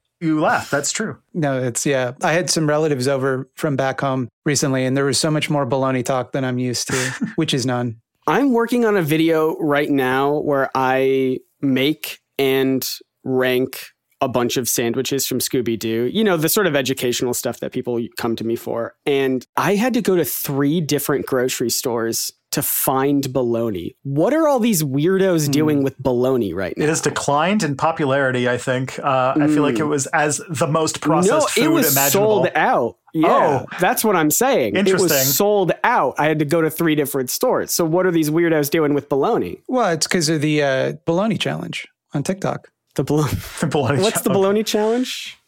[0.20, 0.70] you laugh.
[0.70, 1.18] That's true.
[1.34, 2.12] No, it's yeah.
[2.22, 5.66] I had some relatives over from back home recently, and there was so much more
[5.66, 6.96] baloney talk than I'm used to,
[7.36, 8.00] which is none.
[8.26, 12.86] I'm working on a video right now where I make and
[13.22, 13.78] rank
[14.20, 16.10] a bunch of sandwiches from Scooby Doo.
[16.12, 18.94] You know, the sort of educational stuff that people come to me for.
[19.04, 23.96] And I had to go to three different grocery stores to find bologna.
[24.02, 26.84] What are all these weirdos doing with bologna right now?
[26.84, 28.48] It has declined in popularity.
[28.48, 28.98] I think.
[28.98, 32.26] Uh, I feel like it was as the most processed no, food it was imaginable.
[32.44, 32.96] sold out.
[33.14, 33.66] Yeah, Oh.
[33.80, 34.76] that's what I'm saying.
[34.76, 36.16] It was sold out.
[36.18, 37.70] I had to go to three different stores.
[37.72, 39.62] So what are these weirdos doing with bologna?
[39.68, 42.70] Well, it's because of the uh, bologna challenge on TikTok.
[42.94, 43.32] The bologna.
[43.60, 44.34] The bologna What's the challenge.
[44.42, 45.38] bologna challenge?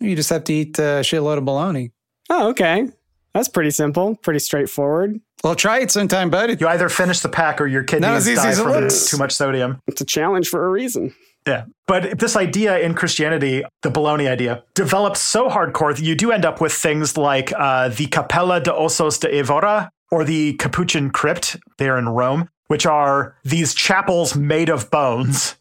[0.00, 1.92] You just have to eat a shitload of bologna.
[2.30, 2.88] Oh, okay.
[3.32, 5.20] That's pretty simple, pretty straightforward.
[5.44, 6.50] Well, try it sometime, bud.
[6.50, 8.62] It- You either finish the pack or your Not kidneys as easy die as it
[8.62, 9.10] from looks.
[9.10, 9.78] too much sodium.
[9.86, 11.14] It's a challenge for a reason.
[11.46, 11.64] Yeah.
[11.86, 16.46] But this idea in Christianity, the bologna idea, developed so hardcore that you do end
[16.46, 21.58] up with things like uh, the Capella de Ossos de Evora or the Capuchin Crypt
[21.76, 25.56] there in Rome, which are these chapels made of bones.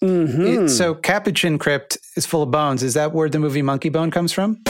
[0.00, 2.84] hmm it- so Capuchin Crypt is full of bones.
[2.84, 4.62] Is that where the movie Monkey Bone comes from?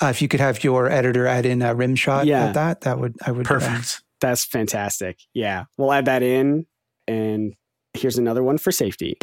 [0.00, 2.48] Uh, if you could have your editor add in a rim shot Yeah.
[2.48, 4.02] of that, that would I would Perfect.
[4.20, 5.18] That's fantastic.
[5.34, 6.66] Yeah, we'll add that in.
[7.06, 7.54] And
[7.94, 9.16] here's another one for safety.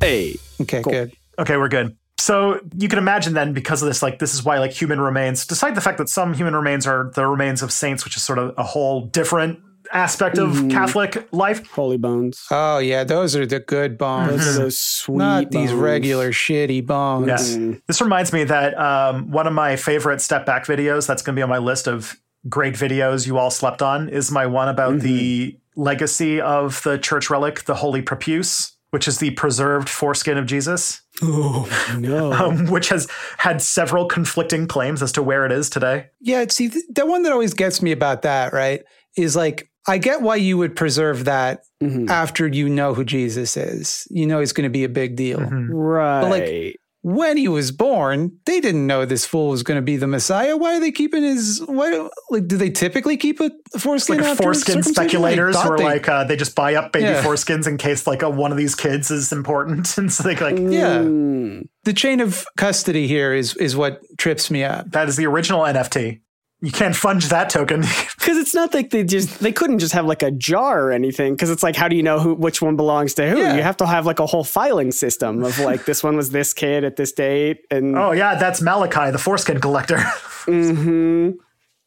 [0.00, 0.92] Hey, Okay, Cool.
[0.92, 1.12] good.
[1.38, 1.96] Okay, we're good.
[2.18, 5.46] So you can imagine then, because of this, like this is why like human remains,
[5.46, 8.38] despite the fact that some human remains are the remains of saints, which is sort
[8.38, 9.60] of a whole different
[9.92, 10.70] aspect of Mhm.
[10.70, 11.66] Catholic life.
[11.68, 12.44] holy bones.
[12.50, 14.30] Oh yeah, those are the good bones.
[14.44, 15.16] Those are those sweet.
[15.18, 17.26] Not these regular shitty bones.
[17.28, 17.58] Yeah.
[17.58, 17.82] Mm.
[17.86, 21.38] This reminds me that um, one of my favorite step back videos that's going to
[21.38, 22.16] be on my list of
[22.48, 27.30] great videos you all slept on is my one about the legacy of the church
[27.30, 32.32] relic, the Holy Prepuce, which is the preserved foreskin of Jesus, Oh no.
[32.44, 33.06] um, which has
[33.38, 36.06] had several conflicting claims as to where it is today.
[36.20, 38.82] Yeah, see, th- the one that always gets me about that, right,
[39.16, 42.08] is like, I get why you would preserve that Mhm.
[42.10, 44.06] after you know who Jesus is.
[44.10, 45.38] You know he's going to be a big deal.
[45.40, 45.68] Mhm.
[45.70, 46.22] Right.
[46.28, 50.08] like, when he was born, they didn't know this fool was going to be the
[50.08, 50.56] Messiah.
[50.56, 51.62] Why are they keeping his?
[51.64, 54.16] Why like do they typically keep a foreskin?
[54.18, 57.04] like after foreskin speculators thought who are they- like uh, they just buy up baby
[57.04, 57.22] Yeah.
[57.22, 60.58] foreskins in case like a, one of these kids is important and so they like
[60.58, 60.98] Yeah.
[60.98, 61.68] Mm.
[61.84, 64.90] the chain of custody here is is what trips me up.
[64.90, 66.20] that is the original nft
[66.60, 67.82] you can't funge that token
[68.18, 71.34] Because it's not like they just they couldn't just have like a jar or anything.
[71.34, 73.38] Because it's like, how do you know who which one belongs to who?
[73.38, 73.56] Yeah.
[73.56, 76.52] You have to have like a whole filing system of like this one was this
[76.52, 79.98] kid at this date, and oh yeah that's malachi the foreskin collector
[80.44, 81.30] hmm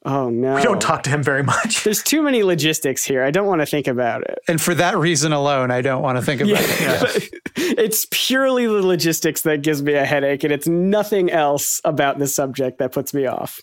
[0.03, 3.23] oh no, we don't talk to him very much There's too many logistics here.
[3.23, 4.39] I don't want to think about it.
[4.47, 7.29] And for that reason alone, I don't want to think about it.
[7.55, 12.27] it's purely the logistics that gives me a headache, and it's nothing else about the
[12.27, 13.62] subject that puts me off.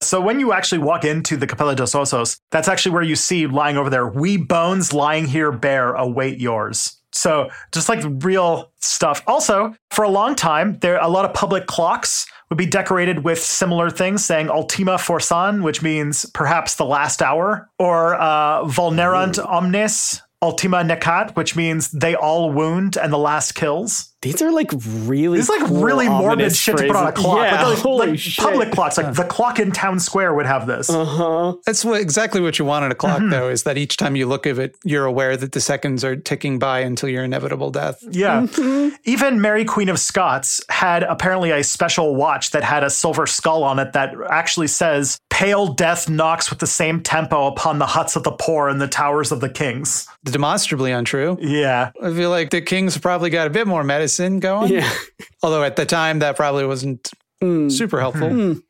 [0.00, 3.46] So when you actually walk into the Capela dos Ossos, that's actually where you see
[3.46, 6.96] lying over there, we bones lying here bare await yours.
[7.12, 9.22] So just like real stuff.
[9.26, 13.42] Also, for a long time, there a lot of public clocks would be decorated with
[13.42, 20.22] similar things saying Ultima Forsan, which means perhaps the last hour, or uh, Vulnerant Omnes,
[20.42, 24.14] Ultima Necat, which means they all wound and the last kills.
[24.22, 27.12] These are like really, It's like cool, really morbid ominous shit to put on a
[27.12, 27.36] clock.
[27.44, 28.42] Yeah, like, like, holy like shit.
[28.44, 30.88] public clocks, like the clock in town square would have this.
[30.88, 31.54] Uh huh.
[31.66, 33.30] That's what exactly what you want in a clock, Mm-hmm.
[33.30, 36.16] though, is that each time you look at it, you're aware that the seconds are
[36.16, 38.02] ticking by until your inevitable death.
[38.10, 38.42] Yeah.
[38.42, 38.96] Mm-hmm.
[39.04, 43.62] Even Mary Queen of Scots had apparently a special watch that had a silver skull
[43.64, 48.16] on it that actually says, Pale death knocks with the same tempo upon the huts
[48.16, 50.08] of the poor and the towers of the kings.
[50.24, 51.36] Demonstrably untrue.
[51.40, 51.90] Yeah.
[52.02, 54.05] I feel like the kings probably got a bit more medicine
[54.40, 54.72] going.
[54.72, 54.90] Yeah.
[55.42, 57.10] Although at the time that probably wasn't
[57.42, 57.70] Mm.
[57.70, 58.28] super helpful.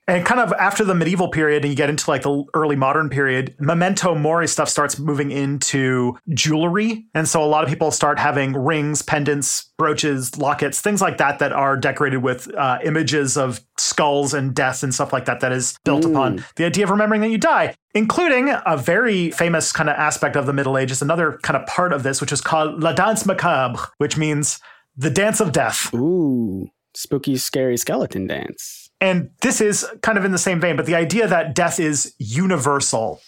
[0.08, 3.08] And kind of after the medieval period and you get into like the early modern
[3.08, 7.06] period, memento mori stuff starts moving into jewelry.
[7.14, 11.38] And so a lot of people start having rings, pendants, brooches, lockets, things like that
[11.38, 15.52] that are decorated with uh, images of skulls and deaths and stuff like that that
[15.52, 19.88] is built upon the idea of remembering that you die, including a very famous kind
[19.88, 22.82] of aspect of the Middle Ages, another kind of part of this, which is called
[22.82, 24.58] La Danse Macabre, which means
[24.96, 25.92] the dance of death.
[25.94, 28.88] Ooh, spooky, scary skeleton dance.
[29.00, 32.14] And this is kind of in the same vein, but the idea that death is
[32.18, 33.20] universal,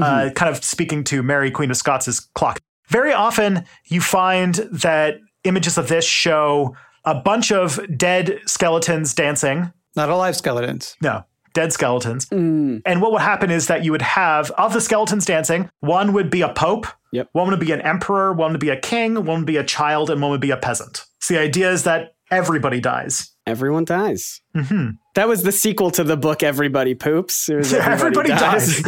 [0.00, 2.60] uh, kind of speaking to Mary Queen of Scots' clock.
[2.88, 9.72] Very often you find that images of this show a bunch of dead skeletons dancing.
[9.96, 10.96] Not alive skeletons.
[11.02, 12.26] No, dead skeletons.
[12.26, 12.82] Mm.
[12.84, 16.28] And what would happen is that you would have, of the skeletons dancing, one would
[16.28, 17.28] be a pope, Yep.
[17.32, 20.10] one would be an emperor, one would be a king, one would be a child,
[20.10, 21.04] and one would be a peasant.
[21.24, 23.30] So the idea is that everybody dies.
[23.46, 24.42] Everyone dies.
[24.54, 27.48] hmm That was the sequel to the book Everybody Poops.
[27.48, 28.82] It was Everybody dies.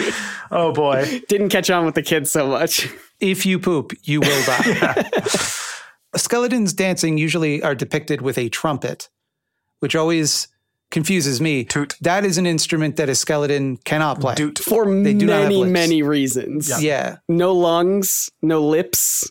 [0.51, 1.23] oh boy.
[1.31, 2.89] Didn't catch on with the kids so much.
[3.21, 5.09] If you poop, you will die.
[6.17, 9.09] Skeletons dancing usually are depicted with a trumpet,
[9.81, 10.49] which always
[10.91, 11.65] confuses me.
[11.65, 11.95] Toot.
[12.03, 14.35] That is an instrument that a skeleton cannot play.
[14.35, 14.59] Doot.
[14.59, 15.71] For They do many, lips.
[15.73, 16.69] many reasons.
[16.69, 16.79] Yeah.
[16.81, 17.17] Yeah.
[17.31, 19.31] No lungs, no lips.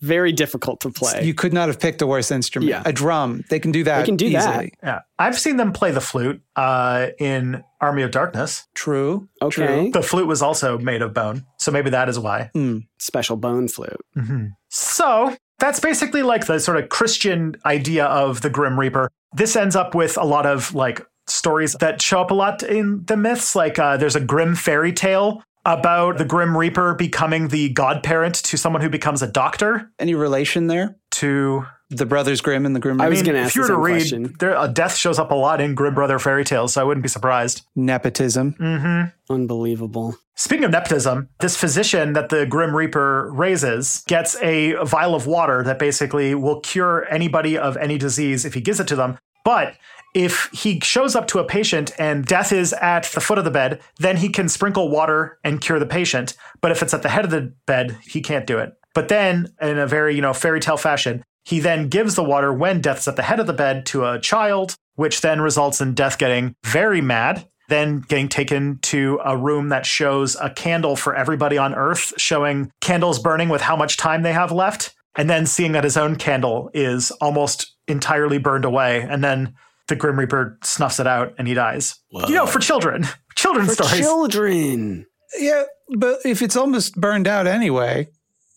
[0.00, 1.24] Very difficult to play.
[1.24, 2.70] You could not have picked a worse instrument.
[2.70, 2.82] Yeah.
[2.86, 3.44] A drum.
[3.50, 3.98] They can do that.
[4.00, 4.50] They can do that.
[4.50, 4.72] easily.
[4.82, 5.00] Yeah.
[5.18, 8.66] I've seen them play the flute uh, in Army of Darkness.
[8.74, 9.28] True.
[9.42, 9.90] okay.
[9.90, 11.44] The flute was also made of bone.
[11.58, 12.50] So maybe that is why.
[12.54, 12.86] Mm.
[12.98, 14.00] Special bone flute.
[14.14, 14.46] Hmm.
[14.70, 19.10] So that's basically like the sort of Christian idea of the Grim Reaper.
[19.34, 23.04] This ends up with a lot of like stories that show up a lot in
[23.04, 23.54] the myths.
[23.54, 28.56] Like uh, there's a Grimm fairy tale about the Grim Reaper becoming the godparent to
[28.56, 29.90] someone who becomes a doctor.
[29.98, 30.96] Any relation there?
[31.12, 33.04] To The Brothers Grimm and the Grim Reaper.
[33.06, 34.34] I was gonna if ask you were to read, question.
[34.38, 37.02] there a death shows up a lot in Grimm Brother fairy tales, so I wouldn't
[37.02, 37.62] be surprised.
[37.76, 38.52] nepotism.
[38.58, 40.16] hmm Unbelievable.
[40.36, 45.62] Speaking of nepotism, this physician that the Grim Reaper raises gets a vial of water
[45.64, 49.18] that basically will cure anybody of any disease if he gives it to them.
[49.44, 49.74] But
[50.14, 53.50] if he shows up to a patient and death is at the foot of the
[53.50, 56.36] bed, then he can sprinkle water and cure the patient.
[56.60, 58.72] But if it's at the head of the bed, he can't do it.
[58.94, 62.52] But then, in a very, you know, fairy tale fashion, he then gives the water
[62.52, 65.94] when death's at the head of the bed to a child, which then results in
[65.94, 71.14] death getting very mad then getting taken to a room that shows a candle for
[71.14, 75.46] everybody on Earth, showing candles burning with how much time they have left, and then
[75.46, 79.54] seeing that his own candle is almost entirely burned away, and then
[79.90, 81.96] the Grim Reaper snuffs it out and he dies.
[82.10, 84.00] You know, for children, children's For stories.
[84.00, 85.06] children.
[85.38, 85.64] Yeah,
[85.96, 88.08] but if it's almost burned out anyway,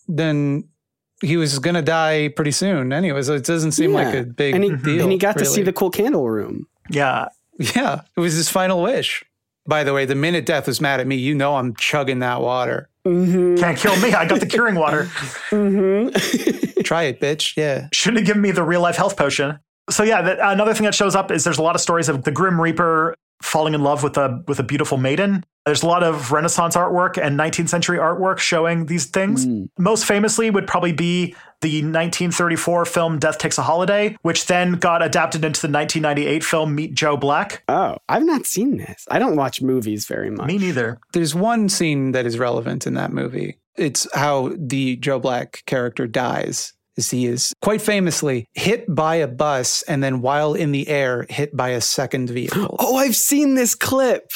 [0.08, 0.70] then
[1.22, 3.22] he was going to die pretty soon anyway.
[3.22, 5.04] So it doesn't seem like a big And he, deal.
[5.04, 6.68] and he got to see the cool candle room.
[6.90, 7.28] yeah,
[7.60, 9.24] Yeah, it was his final wish.
[9.66, 12.42] By the way, the minute death was mad at me, you know I'm chugging that
[12.42, 12.90] water.
[13.06, 13.56] Mm-hmm.
[13.58, 14.14] can't kill me.
[14.14, 15.04] I got the curing water.
[15.52, 16.82] mm-hmm.
[16.82, 17.56] Try it, bitch.
[17.56, 17.88] Yeah.
[17.94, 19.60] Shouldn't have given me the real life health potion.
[19.90, 22.24] So yeah, that, another thing that shows up is there's a lot of stories of
[22.24, 25.44] the Grim Reaper falling in love with a with a beautiful maiden.
[25.66, 29.46] There's a lot of Renaissance artwork and 19th century artwork showing these things.
[29.46, 29.70] Mm.
[29.78, 35.02] Most famously would probably be the 1934 film Death Takes a Holiday, which then got
[35.02, 37.64] adapted into the 1998 film Meet Joe Black.
[37.70, 39.06] Oh, I've not seen this.
[39.10, 40.48] I don't watch movies very much.
[40.48, 41.00] Me neither.
[41.14, 43.60] There's one scene that is relevant in that movie.
[43.76, 46.73] It's how the Joe Black character dies.
[46.96, 51.26] Is he is quite famously hit by a bus and then while in the air
[51.30, 52.76] hit by a second vehicle.
[52.80, 54.32] Oh, I've seen this clip.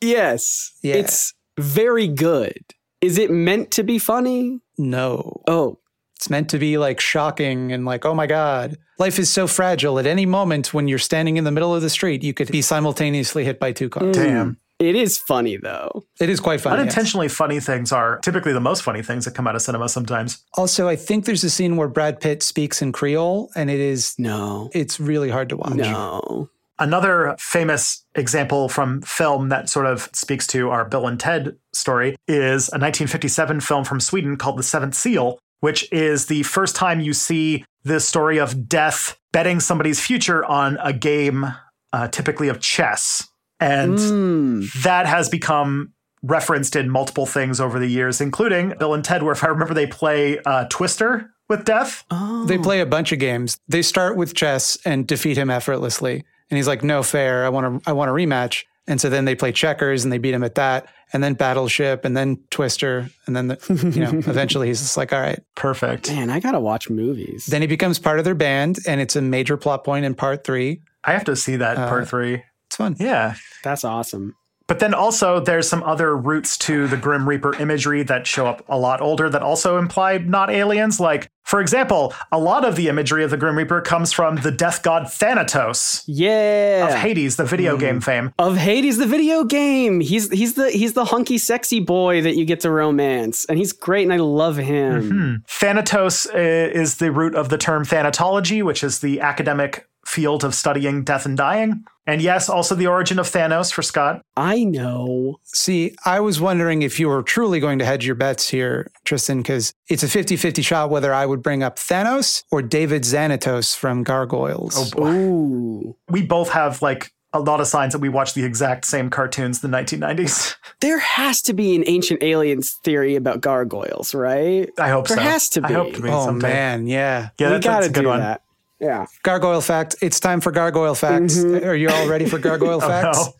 [0.00, 0.72] Yes.
[0.82, 0.96] Yeah.
[0.96, 2.58] It's very good.
[3.00, 4.60] Is it meant to be funny?
[4.78, 5.42] no.
[5.46, 5.78] Oh,
[6.16, 8.76] It's meant to be like shocking and like, oh my God.
[8.98, 9.98] Life is so fragile.
[9.98, 12.62] At any moment when you're standing in the middle of the street, you could be
[12.62, 14.14] simultaneously hit by two cars.
[14.14, 14.58] Damn.
[14.88, 16.04] It is funny though.
[16.20, 16.76] It is quite funny.
[16.76, 16.82] yes.
[16.82, 20.42] Unintentionally funny things are typically the most funny things that come out of cinema sometimes.
[20.54, 24.14] Also, I think there's a scene where Brad Pitt speaks in Creole and it is
[24.18, 24.70] No.
[24.74, 25.74] it's really hard to watch.
[25.74, 26.48] No.
[26.78, 32.16] Another famous example from film that sort of speaks to our Bill and Ted story
[32.26, 37.00] is a 1957 film from Sweden called The Seventh Seal, which is the first time
[37.00, 41.46] you see the story of death betting somebody's future on a game,
[41.92, 43.28] uh, typically of chess.
[43.62, 44.82] And Mm.
[44.82, 45.92] that has become
[46.22, 49.74] referenced in multiple things over the years, including Bill and Ted, where if I remember,
[49.74, 52.04] they play uh, Twister with death.
[52.10, 52.44] Oh.
[52.46, 53.58] They play a bunch of games.
[53.68, 56.24] They start with chess and defeat him effortlessly.
[56.50, 57.44] And he's like, "No fair.
[57.44, 60.18] I want to I want a rematch." And so then they play checkers and they
[60.18, 64.10] beat him at that, and then Battleship, and then Twister, and then the, you know
[64.30, 66.10] eventually he's just like, "All right." Perfect.
[66.10, 67.46] Man, I gotta watch movies.
[67.46, 70.44] Then he becomes part of their band, and it's a major plot point in part
[70.44, 70.82] three.
[71.04, 72.42] I have to see that Uh, part three.
[72.72, 72.96] It's fun.
[72.98, 73.34] Yeah.
[73.62, 74.34] That's awesome.
[74.66, 78.64] But then also there's some other roots to the Grim Reaper imagery that show up
[78.66, 80.98] a lot older that also imply not aliens.
[80.98, 84.50] Like, for example, a lot of the imagery of the Grim Reaper comes from the
[84.50, 86.86] death god Thanatos Yeah.
[86.88, 88.04] of Hades, the video game Mm.
[88.04, 88.32] fame.
[88.38, 90.00] of Hades the video game.
[90.00, 93.72] He's he's the he's the hunky sexy boy that you get to romance, and he's
[93.74, 95.10] great, and I love him.
[95.10, 95.34] Hmm.
[95.48, 100.54] Thanatos uh, is the root of the term thanatology, which is the academic field of
[100.54, 101.84] studying death and dying.
[102.06, 104.22] And yes, also the origin of Thanos for Scott.
[104.36, 105.38] I know.
[105.44, 109.38] See, I was wondering if you were truly going to hedge your bets here, Tristan,
[109.38, 113.76] because it's a 50 50 shot whether I would bring up Thanos or David Xanatos
[113.76, 114.92] from Gargoyles.
[114.94, 115.10] Oh, boy.
[115.12, 115.96] Ooh.
[116.08, 119.62] We both have like a lot of signs that we watched the exact same cartoons
[119.64, 120.56] in the 1990s.
[120.80, 124.68] There has to be an ancient aliens theory about gargoyles, right?
[124.78, 125.22] I hope There so.
[125.22, 125.66] There has to be.
[125.66, 125.74] I be.
[125.74, 126.48] hope to be Oh, someday.
[126.48, 126.86] man.
[126.88, 127.28] Yeah.
[127.38, 128.18] Yeah, we that's, gotta that's a good do one.
[128.18, 128.42] that.
[128.82, 129.06] Yeah.
[129.22, 129.94] Gargoyle fact.
[130.02, 131.42] It's time for gargoyle facts.
[131.42, 133.18] Are you all ready for gargoyle Oh, facts?
[133.26, 133.32] no.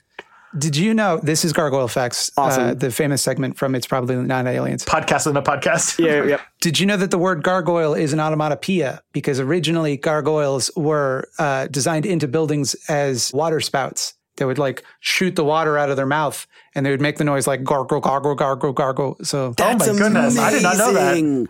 [0.59, 2.31] Did you know this is gargoyle facts?
[2.37, 2.63] Awesome.
[2.63, 4.85] Uh, the famous segment from It's Probably Not Aliens.
[4.85, 5.99] Podcast in a podcast.
[5.99, 6.25] Yeah.
[6.25, 6.41] Yep.
[6.61, 11.69] Did you know that the word gargoyle is an onomatopoeia because originally gargoyles were uh,
[11.69, 14.13] designed into buildings as water spouts?
[14.37, 17.25] They would like shoot the water out of their mouth and they would make the
[17.25, 19.17] noise like gargle, gargle, gargle, gargle.
[19.23, 21.49] So That's Oh my goodness, I did not know that.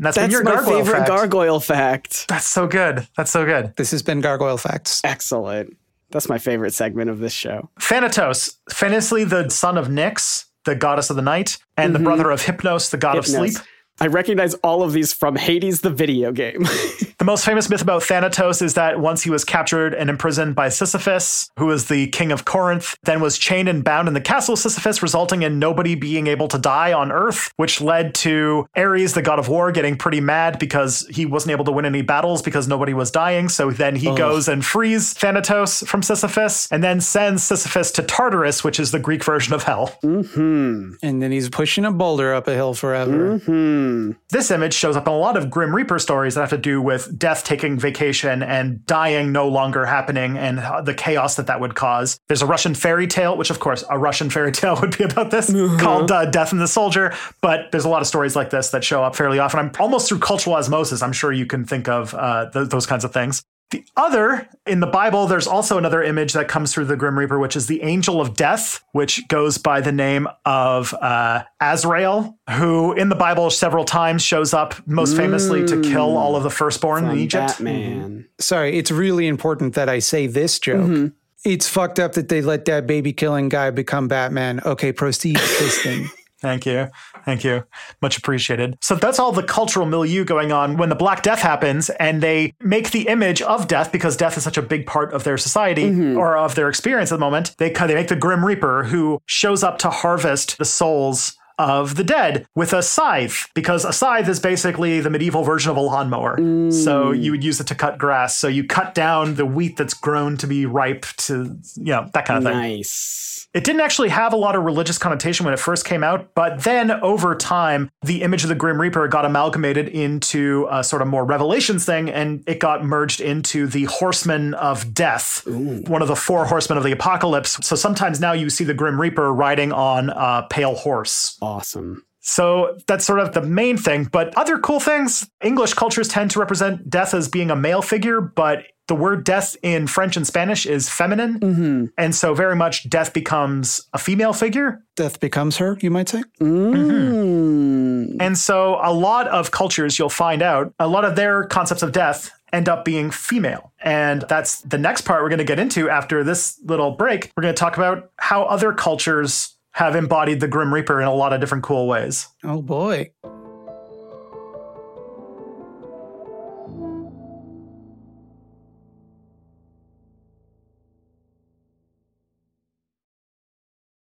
[0.00, 0.06] Amazing.
[0.06, 1.08] And that's been That's your my gargoyle favorite fact.
[1.08, 2.28] gargoyle fact.
[2.28, 3.06] That's so good.
[3.16, 3.74] That's so good.
[3.76, 5.00] this has been gargoyle facts.
[5.04, 5.76] Excellent.
[6.10, 7.70] That's my favorite segment of this show.
[7.78, 12.06] Thanatos, famously the son of Nyx, the goddess of the night, and the mm-hmm.
[12.06, 13.54] brother of Hypnos, the god of sleep.
[14.00, 16.66] I recognize all of these from Hades the video game.
[17.20, 20.70] The most famous myth about Thanatos is that once he was captured and imprisoned by
[20.70, 24.54] Sisyphus, who was the king of Corinth, then was chained and bound in the castle
[24.54, 29.12] of Sisyphus, resulting in nobody being able to die on Earth, which led to Ares,
[29.12, 32.40] the god of war, getting pretty mad because he wasn't able to win any battles
[32.40, 33.50] because nobody was dying.
[33.50, 38.64] So then he goes and frees Thanatos from Sisyphus and then sends Sisyphus to Tartarus,
[38.64, 39.88] which is the Greek version of hell.
[40.00, 40.92] hmm.
[41.02, 43.36] And then he's pushing a boulder up a hill forever.
[43.40, 44.12] Hmm.
[44.30, 46.80] This image shows up in a lot of Grim Reaper stories that have to do
[46.80, 51.74] with death taking vacation and dying no longer happening and the chaos that that would
[51.74, 52.18] cause.
[52.28, 55.30] There's a Russian fairy tale, which of course a Russian fairy tale would be about
[55.30, 57.14] this, called uh, Death and the Soldier.
[57.40, 59.60] But there's a lot of stories like this that show up fairly often.
[59.60, 61.02] I'm almost through cultural osmosis.
[61.02, 63.42] I'm sure you can think of uh, th- those kinds of things.
[63.70, 67.38] The other, in the Bible, there's also another image that comes through the Grim Reaper,
[67.38, 72.92] which is the angel of death, which goes by the name of uh, Azrael, who
[72.94, 77.04] in the Bible several times shows up, most famously to kill all of the firstborn
[77.08, 77.58] in Egypt.
[77.58, 78.26] Batman.
[78.40, 81.12] Sorry, it's really important that I say this joke.
[81.44, 84.60] It's fucked up that they let that baby killing guy become Batman.
[84.66, 86.10] Okay, proceed, Tristan.
[86.40, 86.88] Thank you.
[87.24, 87.64] Thank you.
[88.02, 88.76] Much appreciated.
[88.80, 92.54] So that's all the cultural milieu going on when the Black Death happens and they
[92.60, 95.84] make the image of death because death is such a big part of their society
[95.84, 96.16] mm-hmm.
[96.16, 97.54] or of their experience at the moment.
[97.58, 102.04] They, they make the Grim Reaper who shows up to harvest the souls of the
[102.04, 106.38] dead with a scythe, because a scythe is basically the medieval version of a lawnmower.
[106.38, 106.72] Mm.
[106.72, 108.34] So you would use it to cut grass.
[108.34, 112.24] So you cut down the wheat that's grown to be ripe to, you know, that
[112.24, 112.58] kind of thing.
[112.58, 113.29] Nice.
[113.52, 116.62] It didn't actually have a lot of religious connotation when it first came out, but
[116.62, 121.08] then over time, the image of the Grim Reaper got amalgamated into a sort of
[121.08, 126.14] more Revelations thing, and it got merged into the Horseman of Death, one of the
[126.14, 127.58] four horsemen of the apocalypse.
[127.66, 131.36] So sometimes now you see the Grim Reaper riding on a pale horse.
[131.42, 132.04] Awesome.
[132.20, 134.04] So that's sort of the main thing.
[134.04, 138.20] But other cool things English cultures tend to represent death as being a male figure,
[138.20, 141.92] but the word death in French and Spanish is feminine.
[141.96, 144.82] And so very much death becomes a female figure.
[144.96, 146.24] Death becomes her, you might say.
[146.40, 148.16] Mm.
[148.18, 151.92] And so a lot of cultures, you'll find out, a lot of their concepts of
[151.92, 153.72] death end up being female.
[153.80, 157.30] And that's the next part we're going to get into after this little break.
[157.36, 161.14] We're going to talk about how other cultures have embodied the Grim Reaper in a
[161.14, 162.26] lot of different cool ways.
[162.42, 163.12] Oh boy.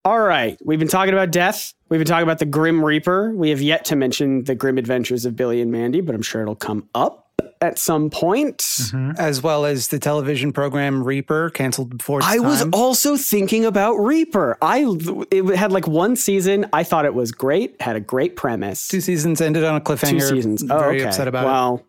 [0.07, 0.57] All right.
[0.63, 1.73] We've been talking about death.
[1.89, 3.33] We've been talking about the Grim Reaper.
[3.35, 6.41] We have yet to mention the grim adventures of Billy and Mandy, but I'm sure
[6.41, 7.29] it'll come up
[7.59, 8.59] at some point.
[8.59, 9.11] Mm-hmm.
[9.17, 13.95] As well as the television program Reaper, canceled before its I was also thinking about
[13.95, 14.57] Reaper.
[14.61, 14.85] I
[15.29, 16.67] it had like one season.
[16.71, 17.81] I thought it was great.
[17.81, 18.87] Had a great premise.
[18.87, 20.21] Two seasons ended on a cliffhanger.
[20.21, 20.63] Two seasons.
[20.69, 21.09] Oh, Very okay.
[21.09, 21.47] upset about it.
[21.47, 21.85] well,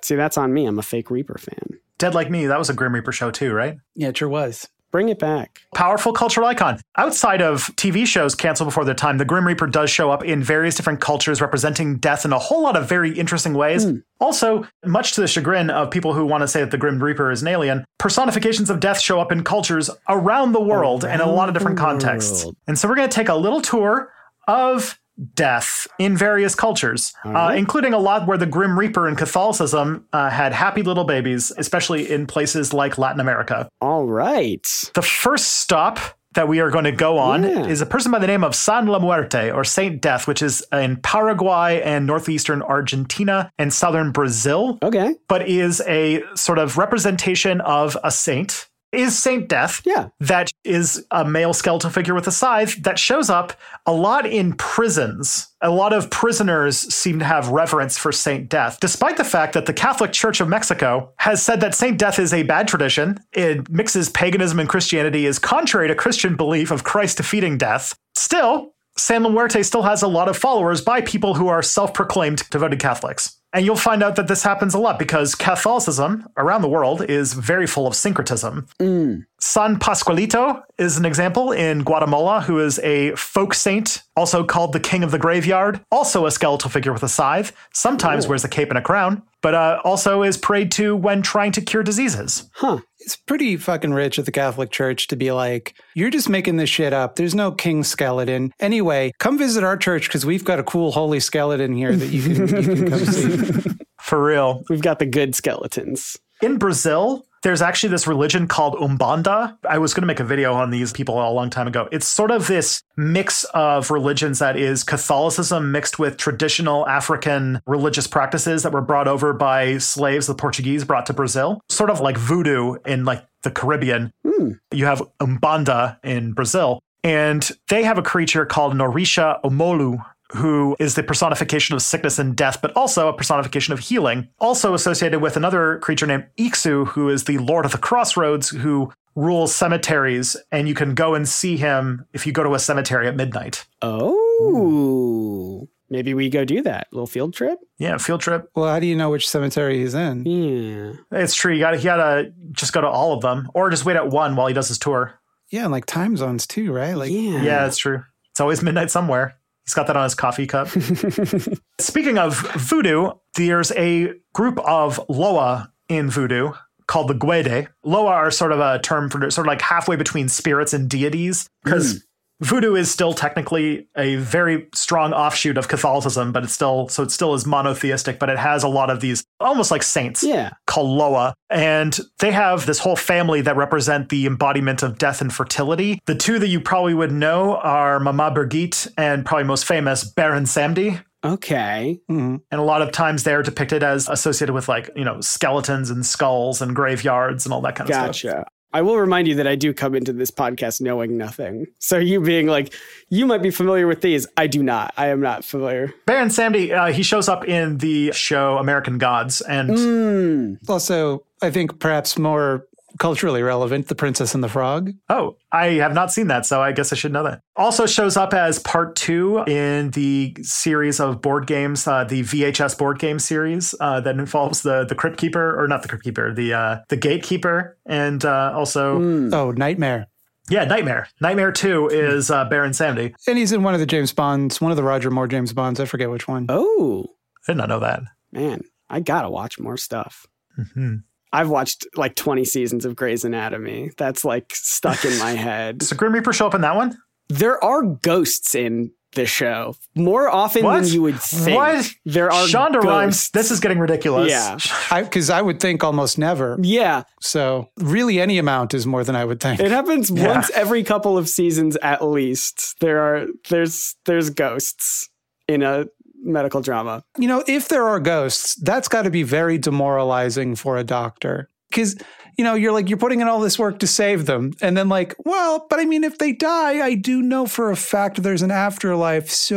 [0.00, 0.64] see, that's on me.
[0.64, 1.78] I'm a fake Reaper fan.
[1.98, 3.76] Dead Like Me, that was a Grim Reaper show too, right?
[3.94, 4.68] Yeah, it sure was.
[4.90, 5.62] Bring it back.
[5.74, 6.80] Powerful cultural icon.
[6.96, 10.42] Outside of TV shows canceled before their time, the Grim Reaper does show up in
[10.42, 13.84] various different cultures representing death in a whole lot of very interesting ways.
[13.84, 13.98] Hmm.
[14.18, 17.30] Also, much to the chagrin of people who want to say that the Grim Reaper
[17.30, 21.28] is an alien, personifications of death show up in cultures around the world and in
[21.28, 22.46] a lot of different contexts.
[22.66, 24.10] And so we're going to take a little tour
[24.46, 24.98] of
[25.34, 30.30] death in various cultures, uh, including a lot where the Grim Reaper in Catholicism uh,
[30.30, 33.68] had happy little babies, especially in places like Latin America.
[33.80, 34.66] All right.
[34.94, 35.98] The first stop
[36.34, 37.66] that we are going to go on Yeah.
[37.66, 40.62] is a person by the name of San La Muerte or Saint Death, which is
[40.72, 45.16] in Paraguay and northeastern Argentina and southern Brazil, Okay.
[45.26, 48.67] but is a sort of representation of a saint.
[48.92, 50.08] Is Saint Death Yeah.
[50.20, 53.52] that is a male skeletal figure with a scythe that shows up
[53.84, 55.48] a lot in prisons.
[55.60, 59.66] A lot of prisoners seem to have reverence for Saint Death, despite the fact that
[59.66, 63.18] the Catholic Church of Mexico has said that Saint Death is a bad tradition.
[63.32, 67.94] It mixes paganism and Christianity, is contrary to Christian belief of Christ defeating death.
[68.14, 72.42] Still, San Muerte still has a lot of followers by people who are self proclaimed
[72.50, 73.36] devoted Catholics.
[73.52, 77.32] And you'll find out that this happens a lot because Catholicism around the world is
[77.32, 78.66] very full of syncretism.
[78.78, 79.24] Mm.
[79.40, 84.80] San Pascualito is an example in Guatemala, who is a folk saint, also called the
[84.80, 88.68] King of the Graveyard, also a skeletal figure with a scythe, sometimes wears a cape
[88.68, 92.48] and a crown, but uh, also is prayed to when trying to cure diseases.
[92.54, 92.80] Huh.
[93.00, 96.68] It's pretty fucking rich of the Catholic Church to be like, you're just making this
[96.68, 97.16] shit up.
[97.16, 98.52] There's no king skeleton.
[98.60, 102.22] Anyway, come visit our church because we've got a cool holy skeleton here that you
[102.22, 103.70] can, you can come see.
[104.00, 104.64] For real.
[104.68, 106.16] We've got the good skeletons.
[106.40, 109.56] In Brazil, there's actually this religion called Umbanda.
[109.68, 111.88] I was going to make a video on these people a long time ago.
[111.90, 118.06] It's sort of this mix of religions that is Catholicism mixed with traditional African religious
[118.06, 121.60] practices that were brought over by slaves the Portuguese brought to Brazil.
[121.68, 124.12] Sort of like voodoo in like the Caribbean.
[124.24, 124.52] Hmm.
[124.72, 130.94] You have Umbanda in Brazil, and they have a creature called Norisha Omolu, who is
[130.94, 134.28] the personification of sickness and death, but also a personification of healing.
[134.38, 138.92] Also associated with another creature named Iksu, who is the Lord of the Crossroads, who
[139.14, 143.08] rules cemeteries, and you can go and see him if you go to a cemetery
[143.08, 143.64] at midnight.
[143.82, 145.68] Oh.
[145.90, 146.88] Maybe we go do that.
[146.92, 147.58] little field trip?
[147.78, 148.50] Yeah, field trip.
[148.54, 150.26] Well, how do you know which cemetery he's in?
[150.26, 150.92] Yeah.
[151.10, 151.54] It's true.
[151.54, 153.96] You got to, you got to just go to all of them, or just wait
[153.96, 155.18] at one while he does his tour.
[155.48, 156.92] Yeah, and like time zones too, right?
[156.92, 157.42] Like, yeah.
[157.42, 158.04] Yeah, it's true.
[158.30, 159.37] It's always midnight somewhere.
[159.68, 160.68] He's got that on his coffee cup.
[161.78, 166.52] Speaking of voodoo, there's a group of Loa in voodoo
[166.86, 167.68] called the Guede.
[167.84, 171.50] Loa are sort of a term for sort of like halfway between spirits and deities
[171.62, 171.98] because hmm.
[172.40, 177.10] Voodoo is still technically a very strong offshoot of Catholicism, but it's still so it
[177.10, 180.50] still is monotheistic, but it has a lot of these almost like saints Yeah.
[180.66, 185.32] called Loa, and they have this whole family that represent the embodiment of death and
[185.32, 185.98] fertility.
[186.06, 190.44] The two that you probably would know are Mama Brigitte and probably most famous Baron
[190.44, 191.00] Samedi.
[191.24, 191.98] Okay.
[192.08, 192.40] mhm.
[192.52, 196.06] And a lot of times they're depicted as associated with like, you know, skeletons and
[196.06, 198.06] skulls and graveyards and all that kind of stuff.
[198.06, 198.46] Gotcha.
[198.72, 201.66] I will remind you that I do come into this podcast knowing nothing.
[201.78, 202.74] So you being like,
[203.08, 204.26] you might be familiar with these.
[204.36, 204.92] I do not.
[204.96, 205.94] I am not familiar.
[206.06, 210.58] Baron Samedi, uh, he shows up in the show American Gods, and Mm.
[210.68, 212.66] Also, I think perhaps more
[212.98, 214.92] culturally relevant, The Princess and the Frog.
[215.08, 217.40] oh, I have not seen that, so I guess I should know that.
[217.56, 222.76] Also shows up as part two in the series of board games, uh, the VHS
[222.78, 226.34] board game series uh, that involves the the Crypt Keeper, or not the Crypt Keeper,
[226.34, 229.32] the uh, the Gatekeeper, and uh, also Mm.
[229.34, 230.06] Oh, Nightmare.
[230.50, 231.08] yeah, Nightmare.
[231.20, 233.14] Nightmare Two is uh, Baron Samedi.
[233.26, 235.78] And he's in one of the James Bonds, one of the Roger Moore James Bonds.
[235.80, 236.46] I forget which one.
[236.48, 237.06] Oh,
[237.46, 238.02] I did not know that.
[238.32, 238.62] man.
[238.90, 240.26] I got to watch more stuff.
[240.74, 240.96] hmm
[241.32, 243.90] I've watched like 20 seasons of Grey's Anatomy.
[243.96, 245.78] That's like stuck in my head.
[245.78, 246.96] Does the Grim Reaper show up in that one?
[247.28, 250.82] There are ghosts in the show more often What?
[250.82, 251.56] than you would think.
[251.56, 251.90] What?
[252.04, 252.86] There are Shonda ghosts.
[252.86, 253.30] Rhimes.
[253.30, 254.30] This is getting ridiculous.
[254.30, 254.58] Yeah.
[255.02, 256.58] Because I, would think almost never.
[256.60, 259.60] Yeah, So really, any amount is more than I would think.
[259.60, 260.28] it happens Yeah.
[260.34, 262.76] once every couple of seasons at least.
[262.80, 265.08] There are there's there's ghosts
[265.48, 265.86] in a
[266.22, 267.02] medical drama.
[267.18, 271.48] You know, if there are ghosts, that's got to be very demoralizing for a doctor.
[271.70, 271.96] Because,
[272.38, 274.52] you know, you're like, you're putting in all this work to save them.
[274.62, 277.76] And then, like, well, but I mean, if they die, I do know for a
[277.76, 279.28] fact there's an afterlife.
[279.30, 279.54] So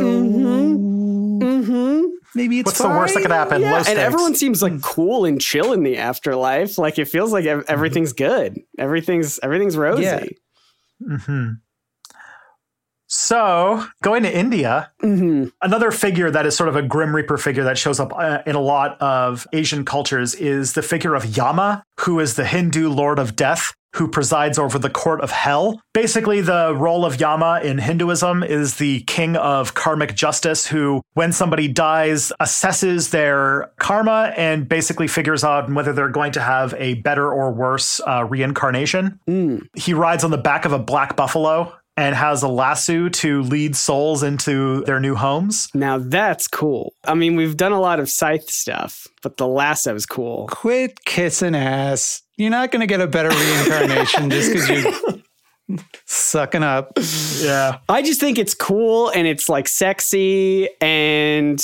[1.42, 2.04] Mm-hmm.
[2.34, 3.62] maybe it's What's the worst that could happen?
[3.62, 4.00] Low Yeah, and stakes.
[4.00, 6.78] everyone seems like cool and chill in the afterlife.
[6.78, 8.58] Like it feels like everything's good.
[8.78, 10.02] Everything's everything's rosy.
[10.02, 11.16] Yeah.
[11.18, 11.48] hmm
[13.14, 17.62] So, going to India, hmm another figure that is sort of a Grim Reaper figure
[17.64, 21.84] that shows up uh, in a lot of Asian cultures is the figure of Yama,
[22.00, 23.74] who is the Hindu lord of death.
[23.96, 25.78] Who presides over the court of hell?
[25.92, 31.30] Basically, the role of Yama in Hinduism is the king of karmic justice, who, when
[31.32, 36.94] somebody dies, assesses their karma and basically figures out whether they're going to have a
[36.94, 39.66] better or worse uh, reincarnation Mm.
[39.76, 43.76] he rides on the back of a black buffalo and has a lasso to lead
[43.76, 45.68] souls into their new homes.
[45.74, 46.94] Now that's cool.
[47.04, 50.46] I mean, we've done a lot of scythe stuff, but the lasso's cool.
[50.48, 52.22] Quit kissing ass.
[52.36, 56.92] You're not going to get a better reincarnation just because you're sucking up.
[57.40, 57.78] Yeah.
[57.88, 61.60] I just think it's cool and it's like sexy and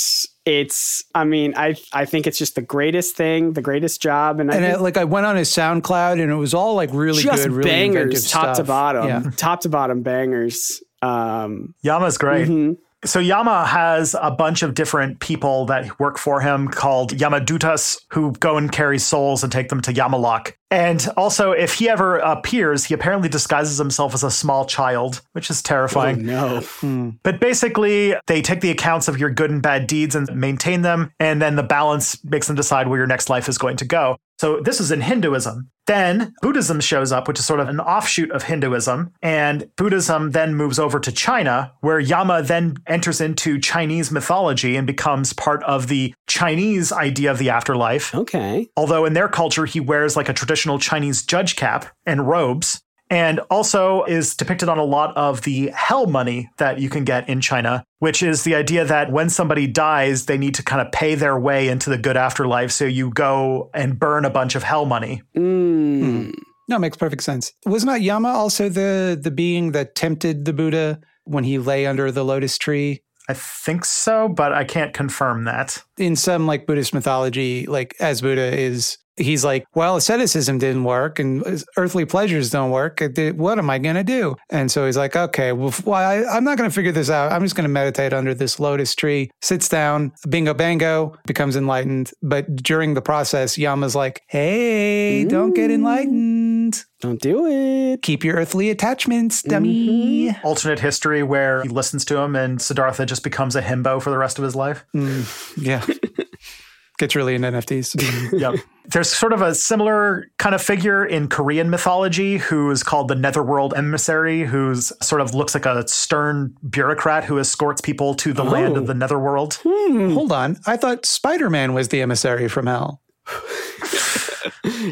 [0.49, 4.51] it's I mean, I I think it's just the greatest thing, the greatest job and
[4.51, 6.89] I And think it, like I went on his SoundCloud and it was all like
[6.91, 9.07] really just good, really bangers top to bottom.
[9.07, 9.31] Yeah.
[9.37, 10.81] Top to bottom bangers.
[11.03, 12.47] Um Yama's great.
[12.49, 12.77] mhm.
[13.05, 18.33] So Yama has a bunch of different people that work for him called Yamadutas who
[18.33, 20.53] go and carry souls and take them to Yamalok.
[20.69, 25.49] And also, if he ever appears, he apparently disguises himself as a small child, which
[25.49, 26.29] is terrifying.
[26.29, 26.61] Oh, no.
[26.61, 27.09] Hmm.
[27.23, 31.11] But basically, they take the accounts of your good and bad deeds and maintain them,
[31.19, 34.17] and then the balance makes them decide where your next life is going to go.
[34.39, 35.69] So this is in Hinduism.
[35.85, 39.11] Then Buddhism shows up, which is sort of an offshoot of Hinduism.
[39.21, 44.87] And Buddhism then moves over to China, where Yama then enters into Chinese mythology and
[44.87, 48.15] becomes part of the Chinese idea of the afterlife.
[48.15, 48.69] Okay.
[48.77, 53.39] Although in their culture, he wears like a traditional Chinese judge cap and robes, and
[53.49, 57.41] also is depicted on a lot of the hell money that you can get in
[57.41, 61.15] China, which is the idea that when somebody dies, they need to kind of pay
[61.15, 62.71] their way into the good afterlife.
[62.71, 65.21] So you go and burn a bunch of hell money.
[65.35, 66.33] Mm.
[66.67, 67.51] No, it makes perfect sense.
[67.65, 72.11] Was not Yama also the the being that tempted the Buddha when he lay under
[72.11, 73.01] the lotus tree?
[73.27, 75.83] I think so, but I can't confirm that.
[75.97, 81.19] In some like Buddhist mythology, like as Buddha is he's like, well, asceticism didn't work
[81.19, 83.01] and earthly pleasures don't work.
[83.35, 84.35] What am I going to do?
[84.49, 87.31] And so he's like, okay, well, I, I'm not going to figure this out.
[87.31, 92.11] I'm just going to meditate under this lotus tree, sits down, bingo bango, becomes enlightened.
[92.21, 96.85] But during the process, Yama's like, hey, don't get enlightened.
[97.01, 98.01] Don't do it.
[98.01, 100.35] Keep your earthly attachments, dummy.
[100.43, 104.17] Alternate history where he listens to him and Siddhartha just becomes a himbo for the
[104.17, 104.85] rest of his life.
[104.93, 105.85] Mm, yeah.
[106.99, 108.31] Gets really into NFTs.
[108.39, 108.55] yep.
[108.85, 113.15] There's sort of a similar kind of figure in Korean mythology who is called the
[113.15, 118.43] Netherworld Emissary, who's sort of looks like a stern bureaucrat who escorts people to the
[118.43, 118.81] land Oh.
[118.81, 119.59] of the Netherworld.
[119.65, 120.11] Hmm.
[120.13, 120.57] Hold on.
[120.67, 123.01] I thought Spider Man was the emissary from hell.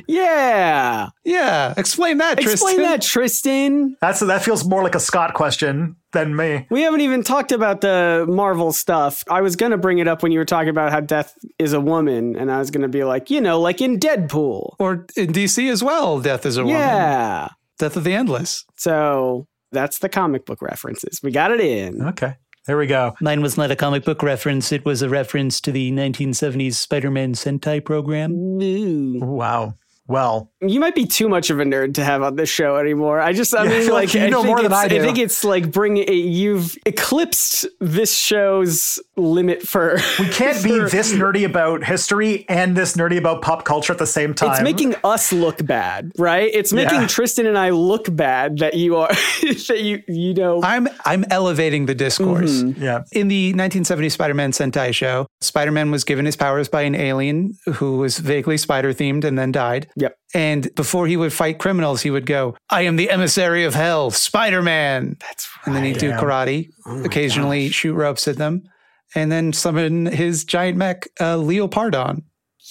[0.07, 1.09] Yeah.
[1.23, 1.73] Yeah.
[1.77, 2.83] Explain that, Explain Tristan.
[2.83, 3.97] that, Tristan.
[4.01, 6.65] That's that feels more like a Scott question than me.
[6.69, 9.23] We haven't even talked about the Marvel stuff.
[9.29, 11.73] I was going to bring it up when you were talking about how Death is
[11.73, 14.75] a woman, and I was going to be like, you know, like in Deadpool.
[14.79, 16.79] Or in DC as well, Death is a woman.
[16.79, 17.49] Yeah.
[17.77, 18.65] Death of the Endless.
[18.75, 21.19] So that's the comic book references.
[21.21, 22.01] We got it in.
[22.01, 22.35] Okay.
[22.67, 23.15] There we go.
[23.21, 24.73] Mine was not a comic book reference.
[24.73, 28.33] It was a reference to the 1970s Spider Man Sentai program.
[28.33, 29.19] Ooh.
[29.21, 29.75] Wow.
[30.07, 30.51] Well.
[30.61, 33.19] You might be too much of a nerd to have on this show anymore.
[33.19, 34.97] I just, I Yeah, mean, feel like, like you know more than I do.
[34.97, 39.97] I think it's like bring a, you've eclipsed this show's limit for.
[40.19, 44.05] We can't be this nerdy about history and this nerdy about pop culture at the
[44.07, 44.51] same time.
[44.51, 46.49] It's making us look bad, right?
[46.53, 47.07] It's making Yeah.
[47.07, 49.07] Tristan and I look bad that you are
[49.41, 50.61] that you you know.
[50.63, 52.61] I'm I'm elevating the discourse.
[52.61, 52.81] Mm-hmm.
[52.83, 53.03] yeah.
[53.11, 57.97] In the 1970 Spider-Man Sentai show, Spider-Man was given his powers by an alien who
[57.97, 59.87] was vaguely spider themed and then died.
[59.97, 60.15] Yep.
[60.33, 64.11] And before he would fight criminals, he would go, "I am the emissary of hell,
[64.11, 66.69] Spider-Man." That's And then he'd do karate,
[67.03, 68.63] occasionally shoot ropes at them,
[69.15, 72.21] and then summon his giant mech, uh, Leopardon,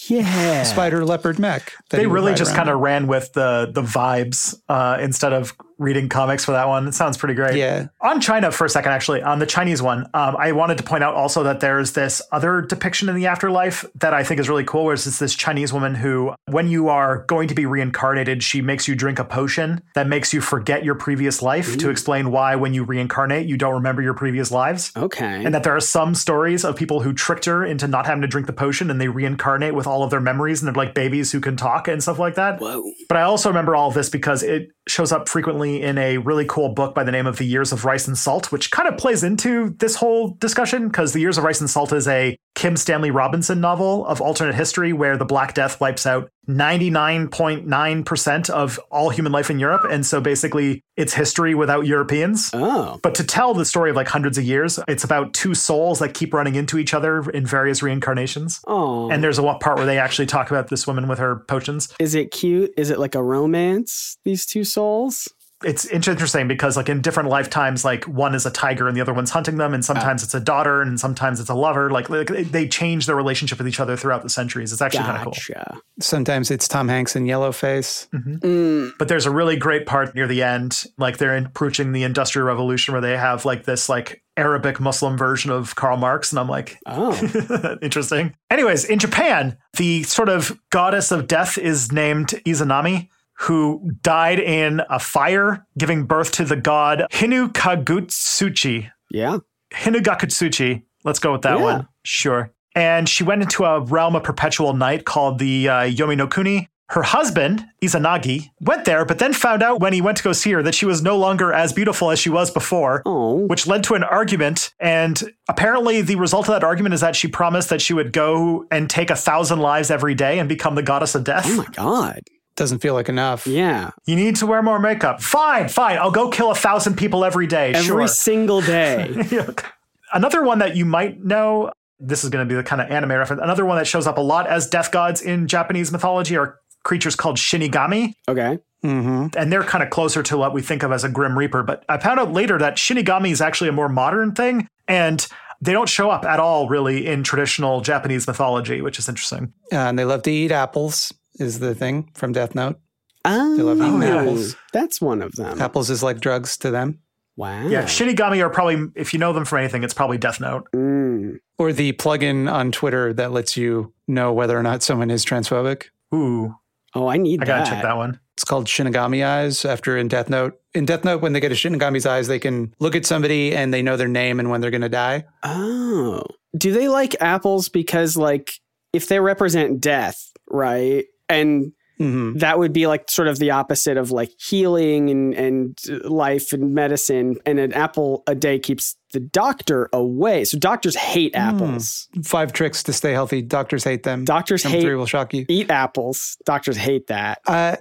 [0.08, 0.62] yeah.
[0.62, 1.72] spider leopard mech.
[1.90, 6.44] They really just kind of ran with the the vibes uh, instead of reading comics
[6.44, 6.88] for that one.
[6.88, 7.56] It sounds pretty great.
[7.56, 7.88] Yeah.
[8.00, 11.04] On China for a second, actually, on the Chinese one, um, I wanted to point
[11.04, 14.64] out also that there's this other depiction in the afterlife that I think is really
[14.64, 18.62] cool, where it's this Chinese woman who, when you are going to be reincarnated, she
[18.62, 22.56] makes you drink a potion that makes you forget your previous life to explain why,
[22.56, 24.92] when you reincarnate, you don't remember your previous lives.
[24.96, 25.44] Okay.
[25.44, 28.28] And that there are some stories of people who tricked her into not having to
[28.28, 31.32] drink the potion and they reincarnate with all of their memories and they're like babies
[31.32, 32.60] who can talk and stuff like that.
[32.60, 32.82] Whoa.
[33.08, 36.44] But I also remember all of this because it shows up frequently in a really
[36.44, 38.96] cool book by the name of The Years of Rice and Salt, which kind of
[38.96, 42.76] plays into this whole discussion because The Years of Rice and Salt is a Kim
[42.76, 49.10] Stanley Robinson novel of alternate history where the Black Death wipes out 99.9% of all
[49.10, 49.82] human life in Europe.
[49.90, 52.50] And so basically it's history without Europeans.
[52.52, 52.98] Oh.
[53.02, 56.14] But to tell the story of like hundreds of years, it's about two souls that
[56.14, 58.60] keep running into each other in various reincarnations.
[58.66, 59.10] Oh.
[59.10, 61.94] And there's a part where they actually talk about this woman with her potions.
[61.98, 62.72] is it cute?
[62.76, 64.16] Is it like a romance?
[64.24, 65.28] These two souls.
[65.64, 69.14] It's interesting because like in different lifetimes, like one is a tiger and the other
[69.14, 71.90] one's hunting them, and sometimes it's a daughter and sometimes it's a lover.
[71.90, 74.70] Like, like they change their relationship with each other throughout the centuries.
[74.72, 75.32] It's actually kind of cool.
[75.32, 75.80] Gotcha.
[75.98, 78.08] Sometimes it's Tom Hanks in Yellowface.
[78.10, 82.46] Mm, But there's a really great part near the end, like they're approaching the Industrial
[82.46, 86.48] Revolution, where they have like this like Arabic Muslim version of Karl Marx, and I'm
[86.48, 87.78] like, oh.
[87.82, 88.34] Interesting.
[88.50, 93.08] Anyways, in Japan, the sort of goddess of death is named Izanami,
[93.40, 98.90] who died in a fire, giving birth to the god Hinugakutsuchi.
[99.10, 99.38] Yeah.
[99.72, 100.82] Hinugakutsuchi.
[101.04, 101.62] Let's go with that Yeah.
[101.64, 101.88] one.
[102.04, 102.50] Sure.
[102.74, 106.68] And she went into a realm of perpetual night called the uh, Yomi no Kuni.
[106.90, 110.52] Her husband, Izanagi, went there, but then found out when he went to go see
[110.52, 113.44] her that she was no longer as beautiful as she was before Oh.
[113.46, 114.72] which led to an argument.
[114.78, 118.66] And apparently, the result of that argument is that she promised that she would go
[118.70, 121.46] and take a thousand lives every day and become the goddess of death.
[121.48, 122.20] Oh my god.
[122.56, 123.46] Doesn't feel like enough.
[123.46, 123.90] Yeah.
[124.06, 125.20] you need to wear more makeup.
[125.22, 125.98] Fine, fine.
[125.98, 127.72] I'll go kill a thousand people every day.
[127.72, 128.08] Every sure.
[128.08, 129.14] single day.
[130.12, 131.70] Another one that you might know.
[131.98, 133.40] This is going to be the kind of anime reference.
[133.42, 137.16] Another one that shows up a lot as death gods in Japanese mythology are creatures
[137.16, 138.12] called shinigami.
[138.28, 138.58] Okay.
[138.82, 141.62] hmm and they're kind of closer to what we think of as a grim reaper
[141.64, 145.26] but i found out later that shinigami is actually a more modern thing and
[145.60, 149.76] they don't show up at all really in traditional japanese mythology which is interesting Uh,
[149.76, 152.78] and they love to eat apples, is the thing from Death Note.
[153.24, 154.56] Oh, love eating apples.
[154.72, 155.60] That's one of them.
[155.60, 157.00] Apples is like drugs to them.
[157.38, 157.66] Wow.
[157.66, 161.38] yeah shinigami are probably if you know them from anything it's probably death note Mm.
[161.58, 165.88] Or the plugin on Twitter that lets you know whether or not someone is transphobic.
[166.14, 166.54] ooh
[166.94, 167.68] Oh, I need i gotta that.
[167.70, 170.58] check that one It's called Shinigami Eyes after in Death Note.
[170.72, 173.72] In Death Note, when they get a Shinigami's eyes, they can look at somebody and
[173.74, 175.24] they know their name and when they're going to die.
[175.42, 176.22] Oh.
[176.56, 178.54] Do they like apples because like
[178.94, 181.04] if they represent death, right?
[181.28, 185.78] And hmm that would be like sort of the opposite of like healing and and
[186.04, 190.44] life and medicine and an apple a day keeps the doctor away.
[190.44, 192.06] So doctors hate apples.
[192.22, 193.40] Five tricks to stay healthy.
[193.40, 194.26] Doctors hate them.
[194.26, 195.46] Doctors Number hate three will shock you.
[195.48, 196.36] eat apples.
[196.44, 197.40] Doctors hate that.
[197.46, 197.76] Uh,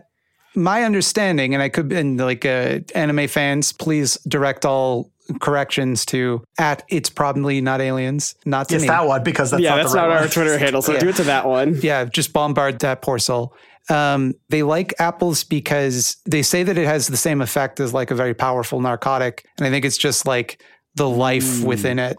[0.55, 6.43] my understanding, and I could, and like uh, anime fans, please direct all corrections to
[6.57, 8.87] at it's probably not aliens, not to yes me.
[8.87, 10.27] that one because that's yeah, not that's the right not our.
[10.27, 10.81] Twitter handle.
[10.81, 10.99] So Yeah.
[10.99, 11.79] do it to that one.
[11.81, 13.55] yeah, just bombard that poor soul.
[13.89, 18.09] Um, they like apples because they say that it has the same effect as like
[18.11, 20.61] a very powerful narcotic, and I think it's just like
[20.95, 21.65] the life Mm.
[21.65, 22.17] within it,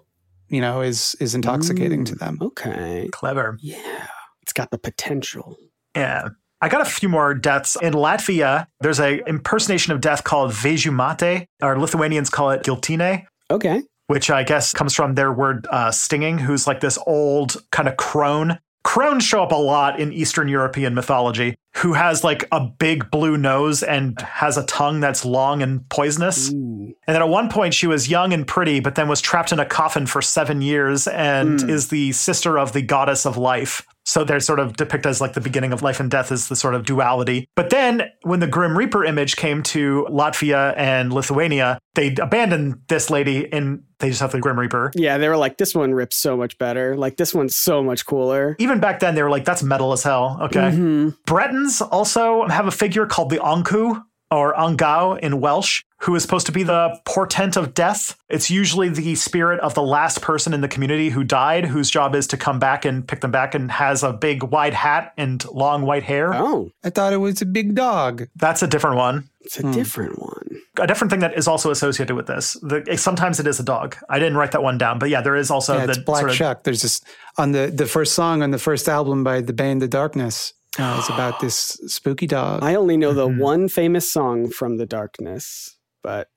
[0.49, 2.39] you know, is is intoxicating to them.
[2.41, 3.09] Okay.
[3.13, 4.07] clever Yeah.
[4.43, 5.57] It's got the potential.
[5.97, 6.29] yeah
[6.61, 7.77] I got a few more deaths.
[7.83, 13.27] In Latvia, there's a impersonation of death called Vejumate, or Lithuanians call it Giltine.
[13.51, 13.83] Okay.
[14.09, 17.97] which I guess comes from their word uh, stinging, who's like this old kind of
[17.97, 18.59] crone.
[18.87, 23.37] Crones show up a lot in Eastern European mythology, who has like a big blue
[23.37, 26.53] nose and has a tongue that's long and poisonous.
[26.53, 26.95] Ooh.
[27.09, 29.59] And then at one point, she was young and pretty, but then was trapped in
[29.59, 31.69] a coffin for seven years and Hmm.
[31.69, 33.83] is the sister of the goddess of life.
[34.05, 36.55] So they're sort of depicted as like the beginning of life and death is the
[36.55, 37.49] sort of duality.
[37.57, 43.11] But then when the Grim Reaper image came to Latvia and Lithuania, they abandoned this
[43.11, 44.91] lady and they just have the Grim Reaper.
[44.95, 46.97] Yeah, they were like, this one rips so much better.
[46.97, 48.57] Like, this one's so much cooler.
[48.59, 50.39] Even back then, they were like, that's metal as hell.
[50.43, 50.71] Okay.
[50.71, 51.17] Mhm.
[51.27, 56.47] Bretons also have a figure called the Ankou or Angau in Welsh, who is supposed
[56.47, 58.17] to be the portent of death.
[58.29, 62.15] It's usually the spirit of the last person in the community who died, whose job
[62.17, 65.45] is to come back and pick them back and has a big wide hat and
[65.53, 66.35] long white hair.
[66.35, 68.27] Oh, I thought it was a big dog.
[68.35, 69.31] That's a different one.
[69.43, 70.56] it's a different one.
[70.79, 72.55] A different thing that is also associated with this.
[72.63, 73.97] The, sometimes it is a dog.
[74.09, 76.21] I didn't write that one down, but yeah, there is also yeah, the it's Black
[76.21, 76.65] sort of, Shuck.
[76.65, 77.01] There's this
[77.39, 80.53] on the the first song on the first album by the band The Darkness.
[80.79, 82.63] Uh, it's about this spooky dog.
[82.63, 83.39] I only know the Mhm.
[83.39, 86.29] one famous song from The Darkness, but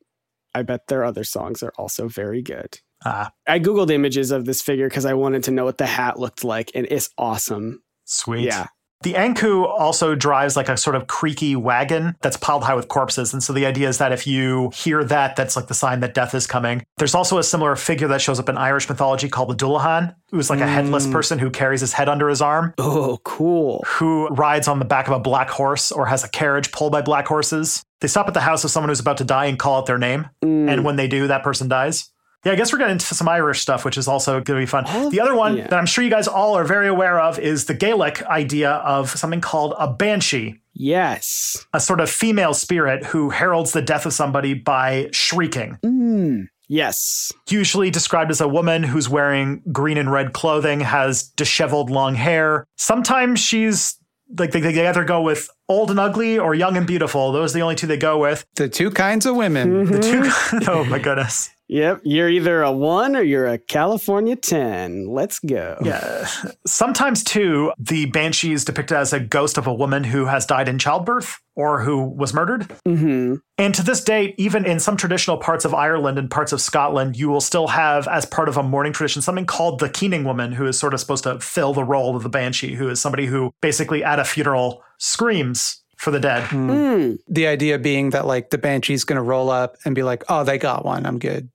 [0.55, 2.79] I bet their other songs are also very good.
[3.05, 6.19] ah, I Googled images of this figure because I wanted to know what the hat
[6.19, 7.81] looked like, and it's awesome.
[8.05, 8.45] sweet.
[8.45, 8.67] Yeah.
[9.01, 13.31] The Ankou also drives like a sort of creaky wagon that's piled high with corpses.
[13.31, 16.13] And so the idea is that if you hear that, that's like the sign that
[16.13, 16.83] death is coming.
[16.97, 20.49] There's also a similar figure that shows up in Irish mythology called the Dullahan, who's
[20.49, 21.13] like a headless Mm.
[21.13, 23.85] person who carries his head under his arm, Oh, cool.
[23.87, 27.01] who rides on the back of a black horse or has a carriage pulled by
[27.01, 27.81] black horses.
[28.01, 29.97] They stop at the house of someone who's about to die and call out their
[29.97, 30.27] name.
[30.43, 30.69] Mm.
[30.69, 32.09] And when they do, that person dies.
[32.45, 34.65] Yeah, I guess we're getting into some Irish stuff, which is also going to be
[34.65, 34.85] fun.
[34.87, 35.67] All the other one yeah.
[35.67, 39.09] that I'm sure you guys all are very aware of is the Gaelic idea of
[39.09, 41.65] something called a banshee, yes.
[41.73, 45.77] a sort of female spirit who heralds the death of somebody by shrieking.
[45.83, 46.47] Mm.
[46.69, 47.33] Yes.
[47.49, 52.65] Usually described as a woman who's wearing green and red clothing, has disheveled long hair.
[52.77, 53.97] Sometimes she's
[54.37, 57.31] like they, they either go with old and ugly or young and beautiful.
[57.31, 58.45] Those are the only two they go with.
[58.55, 59.85] the two kinds of women.
[59.85, 60.67] The Mhm.
[60.69, 61.49] Oh my goodness.
[61.69, 62.01] Yep.
[62.03, 65.07] You're either a one or you're a California 10.
[65.07, 65.77] Let's go.
[65.83, 66.27] Yeah.
[66.65, 70.67] Sometimes, too, the banshee is depicted as a ghost of a woman who has died
[70.67, 72.63] in childbirth or who was murdered.
[72.85, 76.59] hmm And to this date, even in some traditional parts of Ireland and parts of
[76.59, 80.23] Scotland, you will still have, as part of a mourning tradition, something called the keening
[80.23, 82.99] woman, who is sort of supposed to fill the role of the banshee, who is
[82.99, 86.43] somebody who basically at a funeral screams for the dead.
[86.45, 87.19] Mm.
[87.27, 90.45] The idea being that like the banshee's going to roll up and be like, "Oh,
[90.45, 91.05] they got one.
[91.05, 91.49] I'm good."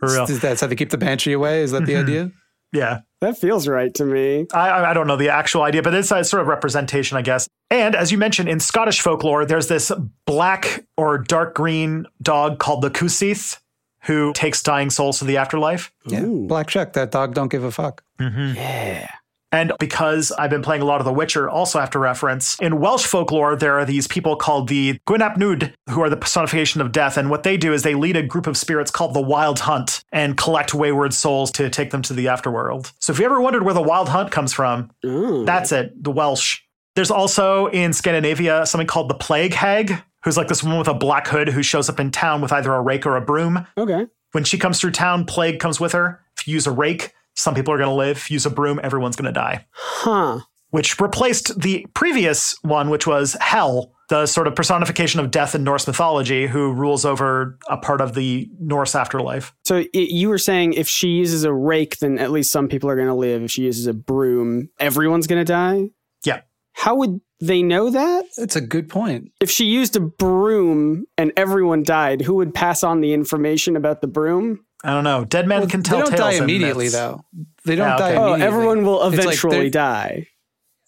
[0.00, 0.24] Real.
[0.24, 1.62] Is that how they keep the banshee away?
[1.62, 2.02] Is that the Mhm.
[2.02, 2.30] idea?
[2.72, 3.00] Yeah.
[3.20, 4.46] That feels right to me.
[4.52, 7.22] I- I, I don't know the actual idea, but it's a sort of representation, I
[7.22, 7.46] guess.
[7.70, 9.92] And as you mentioned, in Scottish folklore, there's this
[10.26, 13.58] black or dark green dog called the Cù-sìth
[14.04, 15.92] who takes dying souls to the afterlife.
[16.06, 16.46] Yeah, Ooh.
[16.48, 16.94] Black Shuck.
[16.94, 18.02] That dog don't give a fuck.
[18.18, 19.08] Yeah.
[19.52, 22.80] And because I've been playing a lot of The Witcher, also have to reference in
[22.80, 26.80] Welsh folklore, there are these people called the Gwyn ap Nudd, who are the personification
[26.80, 27.16] of death.
[27.18, 30.02] And what they do is they lead a group of spirits called the Wild Hunt
[30.10, 32.92] and collect wayward souls to take them to the afterworld.
[32.98, 35.44] So if you ever wondered where the Wild Hunt comes from, Oh.
[35.44, 36.60] That's it, the Welsh.
[36.96, 40.94] There's also in Scandinavia something called the Plague Hag, who's like this woman with a
[40.94, 43.66] black hood who shows up in town with either a rake or a broom.
[43.76, 44.06] okay.
[44.32, 46.22] When she comes through town, plague comes with her.
[46.38, 48.30] If you use a rake, some people are going to live.
[48.30, 49.66] Use a broom, everyone's going to die.
[49.72, 50.40] Huh.
[50.70, 55.64] Which replaced the previous one, which was Hel, the sort of personification of death in
[55.64, 59.54] Norse mythology, who rules over a part of the Norse afterlife.
[59.64, 62.88] So i you were saying if she uses a rake, then at least some people
[62.88, 63.42] are going to live.
[63.42, 65.90] If she uses a broom, everyone's going to die?
[66.24, 66.40] Yeah.
[66.74, 68.24] How would they know that?
[68.36, 69.32] That's a good point.
[69.40, 74.00] If she used a broom and everyone died, who would pass on the information about
[74.00, 74.64] the broom?
[74.84, 75.24] I don't know.
[75.24, 76.10] Dead men Well, can tell tales.
[76.10, 77.24] they don't tales die immediately, though.
[77.64, 78.18] They don't Yeah, die okay.
[78.18, 80.26] Oh, everyone will It's like eventually die.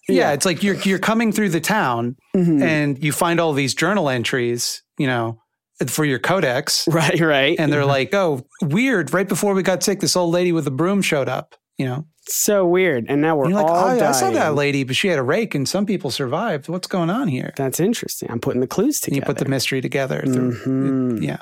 [0.08, 2.60] Yeah, it's like you're you're coming through the town Mhm.
[2.62, 5.38] and you find all these journal entries, you know,
[5.86, 7.56] for your codex, Right, right.
[7.58, 9.14] and they're like, "Oh, weird!
[9.14, 12.06] Right before we got sick, this old lady with a broom showed up." You know,
[12.28, 13.06] so weird.
[13.08, 15.08] And now we're and you're like, all "Oh, yeah, I saw that lady, but she
[15.08, 16.68] had a rake, and some people survived.
[16.68, 18.30] What's going on here?" That's interesting.
[18.30, 20.20] I'm putting the clues And you put the mystery together.
[20.26, 21.22] through- Mhm.
[21.22, 21.38] yeah,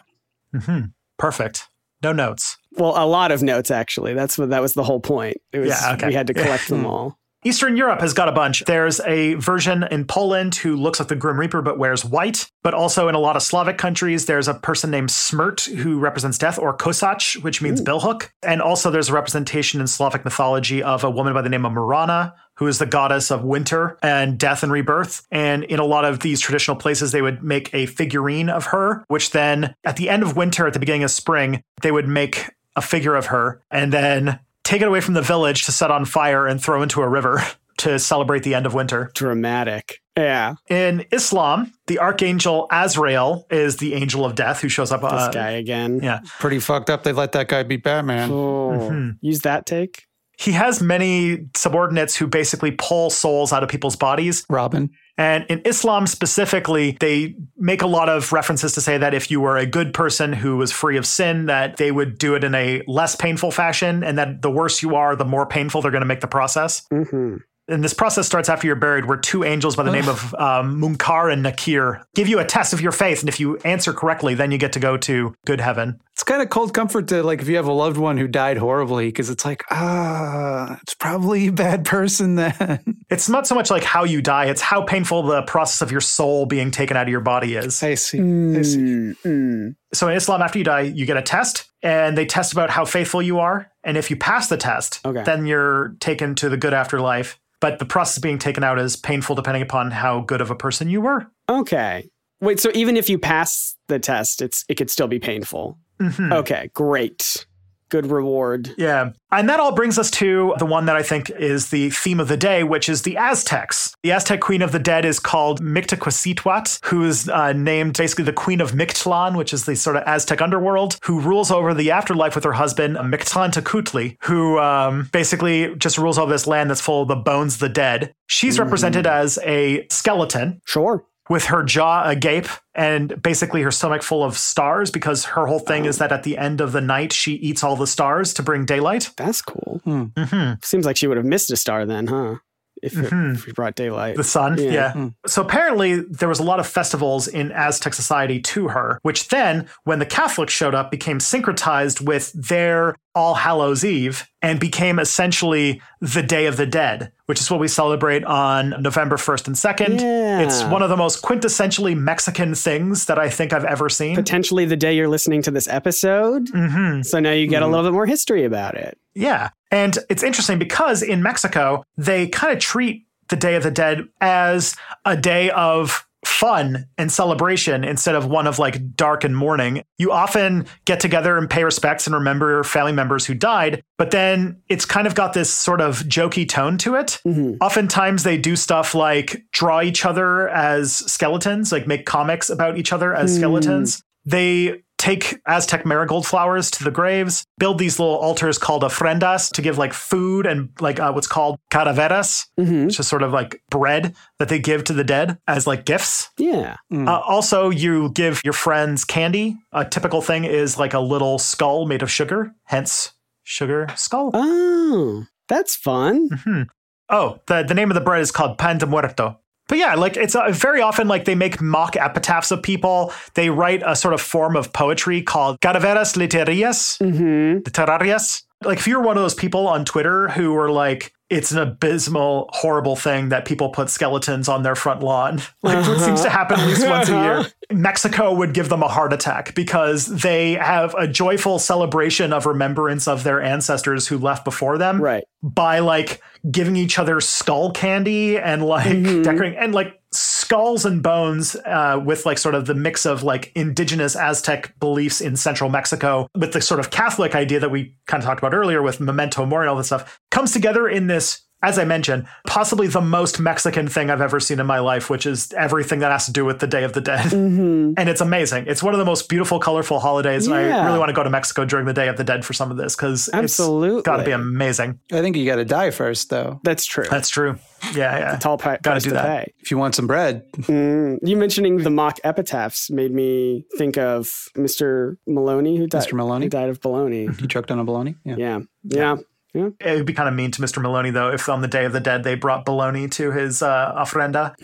[0.61, 0.81] hmm
[1.19, 1.67] Perfect.
[2.03, 2.57] No notes.
[2.73, 4.15] Well, a lot of notes actually.
[4.15, 5.37] That's what that was the whole point.
[5.53, 6.09] It was Yeah, okay.
[6.09, 7.19] we had to collect them all.
[7.45, 8.63] Eastern Europe has got a bunch.
[8.67, 12.49] There's a version in Poland who looks like the Grim Reaper but wears white.
[12.63, 16.39] But also in a lot of Slavic countries, there's a person named Smert who represents
[16.39, 18.31] death, or Kosach, which means billhook.
[18.45, 21.73] And also there's a representation in Slavic mythology of a woman by the name of
[21.73, 25.27] Marana, who is the goddess of winter and death and rebirth.
[25.33, 29.05] And in a lot of these traditional places, they would make a figurine of her,
[29.09, 32.51] which then at the end of winter, at the beginning of spring, they would make
[32.77, 36.05] a figure of her and then take it away from the village to set on
[36.05, 37.43] fire and throw into a river
[37.79, 39.11] to celebrate the end of winter.
[39.15, 39.99] Dramatic.
[40.17, 40.55] Yeah.
[40.69, 45.01] In Islam, the archangel Azrael is the angel of death who shows up.
[45.01, 46.01] This uh, guy again.
[46.03, 46.21] yeah.
[46.39, 47.03] pretty fucked up.
[47.03, 48.31] They let that guy beat Batman.
[48.31, 49.17] Oh, Mhm.
[49.23, 50.05] use that take.
[50.39, 54.45] He has many subordinates who basically pull souls out of people's bodies.
[54.51, 54.91] Robin.
[55.23, 59.41] And in Islam specifically, they make a lot of references to say that if you
[59.41, 62.57] were a good person who was free of sin, that they would do it in
[62.57, 66.03] a less painful fashion, and that the worse you are, the more painful they're going
[66.03, 66.85] to make the process.
[66.91, 67.37] hmm
[67.73, 70.81] And this process starts after you're buried, where two angels by the name of um,
[70.81, 73.21] Munkar and Nakir give you a test of your faith.
[73.21, 76.01] And if you answer correctly, then you get to go to good heaven.
[76.13, 78.59] It's kind of cold comfort to like if you have a loved one who died
[78.59, 82.81] horribly because it's like ah, it's probably a bad person then.
[83.13, 86.01] It's not so much like how you die, it's how painful the process of your
[86.01, 87.83] soul being taken out of your body is.
[87.83, 88.19] I see.
[88.19, 88.79] I see.
[88.79, 89.75] Mm, mm.
[89.93, 92.87] So in Islam, after you die, you get a test, and they test about how
[92.87, 93.71] faithful you are.
[93.85, 95.25] And if you pass the test, Okay.
[95.25, 97.39] then you're taken to the good afterlife.
[97.63, 100.57] But the process of being taken out is painful depending upon how good of a
[100.57, 101.29] person you were.
[101.49, 102.11] Okay.
[102.41, 105.79] Wait, so even if you pass the test, it's it could still be painful.
[106.01, 106.33] Mhm.
[106.35, 107.47] Okay, great.
[107.93, 108.71] Good reward.
[108.79, 109.11] Yeah.
[109.31, 112.29] And that all brings us to the one that I think is the theme of
[112.29, 113.95] the day, which is the Aztecs.
[114.03, 118.33] The Aztec queen of the dead is called Mictecacihuatl, who is uh, named basically the
[118.33, 122.35] queen of Mictlan, which is the sort of Aztec underworld, who rules over the afterlife
[122.35, 127.09] with her husband, Mictlantecuhtli, who um, basically just rules over this land that's full of
[127.09, 128.15] the bones of the dead.
[128.27, 131.05] She's represented as a skeleton Sure.
[131.29, 135.85] With her jaw agape and basically her stomach full of stars because her whole thing
[135.85, 138.65] is that at the end of the night she eats all the stars to bring
[138.65, 139.11] daylight.
[139.17, 139.81] That's cool.
[139.85, 142.37] hmm Seems like she would have missed a star then, huh?
[142.83, 143.35] If, it, Mhm.
[143.37, 144.17] if we brought daylight.
[144.17, 144.71] The sun, Yeah.
[144.71, 144.93] yeah.
[144.93, 145.07] Hmm.
[145.27, 149.67] So apparently there was a lot of festivals in Aztec society to her, which then,
[149.85, 155.81] when the Catholics showed up, became syncretized with their All Hallows Eve and became essentially
[156.01, 160.01] the Day of the Dead, which is what we celebrate on November 1st and 2nd.
[160.01, 160.41] Yeah.
[160.41, 164.17] It's one of the most quintessentially Mexican things that I think I've ever seen.
[164.17, 166.49] Potentially the day you're listening to this episode.
[166.53, 167.71] hmm So now you get a Mhm.
[167.71, 168.99] little bit more history about it.
[169.15, 169.51] Yeah.
[169.71, 174.07] And it's interesting because in Mexico, they kind of treat the Day of the Dead
[174.21, 179.83] as a day of fun and celebration instead of one of like dark and mourning.
[179.99, 184.13] You often get together and pay respects and remember your family members who died, but
[184.13, 187.21] then it's kind of got this sort of jokey tone to it.
[187.27, 187.57] Mhm.
[187.61, 192.93] Oftentimes they do stuff like draw each other as skeletons, like make comics about each
[192.93, 193.39] other as Hmm.
[193.39, 194.03] skeletons.
[194.25, 199.61] They take Aztec marigold flowers to the graves, build these little altars called ofrendas to
[199.61, 202.87] give like food and like uh, what's called calaveras, Mhm.
[202.87, 206.31] which is sort of like bread that they give to the dead as like gifts.
[206.39, 206.77] Yeah.
[206.93, 207.09] Mm.
[207.09, 209.57] Uh, also, you give your friends candy.
[209.73, 214.31] A typical thing is like a little skull made of sugar, hence sugar skull.
[214.35, 216.29] Oh, that's fun.
[216.31, 216.67] Mhm.
[217.09, 219.39] Oh, the, the name of the bread is called pan de muerto.
[219.73, 223.11] But yeah, like it's uh, very often like they make mock epitaphs of people.
[223.33, 228.43] They write a sort of form of poetry called calaveras literarias, hmm literarias.
[228.63, 232.51] Like if you're one of those people on Twitter who are like, it's an abysmal,
[232.53, 235.41] horrible thing that people put skeletons on their front lawn.
[235.63, 237.47] Like it seems to happen at least once a year.
[237.71, 243.09] Mexico would give them a heart attack because they have a joyful celebration of remembrance
[243.09, 245.25] of their ancestors who left before them Right.
[245.43, 246.21] by like
[246.51, 249.25] giving each other skull candy and like Mhm.
[249.25, 249.99] decorating and like
[250.43, 255.21] skulls and bones uh, with like sort of the mix of like indigenous Aztec beliefs
[255.21, 258.53] in central Mexico with the sort of Catholic idea that we kind of talked about
[258.53, 261.43] earlier with memento mori and all this stuff comes together in this.
[261.63, 265.27] As I mentioned, possibly the most Mexican thing I've ever seen in my life, which
[265.27, 267.31] is everything that has to do with the Day of the Dead.
[267.33, 268.65] hmm And it's amazing.
[268.67, 270.47] It's one of the most beautiful, colorful holidays.
[270.47, 272.53] And I really want to go to Mexico during the Day of the Dead for
[272.53, 274.03] some of this because it's Absolutely.
[274.03, 274.99] got to be amazing.
[275.13, 276.61] I think you got to die first, though.
[276.65, 277.05] That's true.
[277.09, 277.59] That's true.
[277.95, 278.37] Yeah, yeah.
[278.37, 279.25] Tall pri- Gotta do to that.
[279.47, 279.53] pay.
[279.59, 284.49] If you want some bread, Mm, you mentioning the mock epitaphs made me think of
[284.57, 285.17] Mr.
[285.27, 286.03] Maloney, who died.
[286.07, 286.13] Mr.
[286.15, 286.47] Maloney?
[286.47, 287.41] Who died of baloney.
[287.41, 288.15] you choked on a bologna.
[288.25, 288.37] Yeah.
[288.37, 288.59] yeah.
[288.85, 289.17] Yeah.
[289.55, 290.81] It would be kind of mean to Mr.
[290.81, 293.95] Maloney, though, if on the Day of the Dead they brought bologna to his uh,
[293.97, 294.55] ofrenda.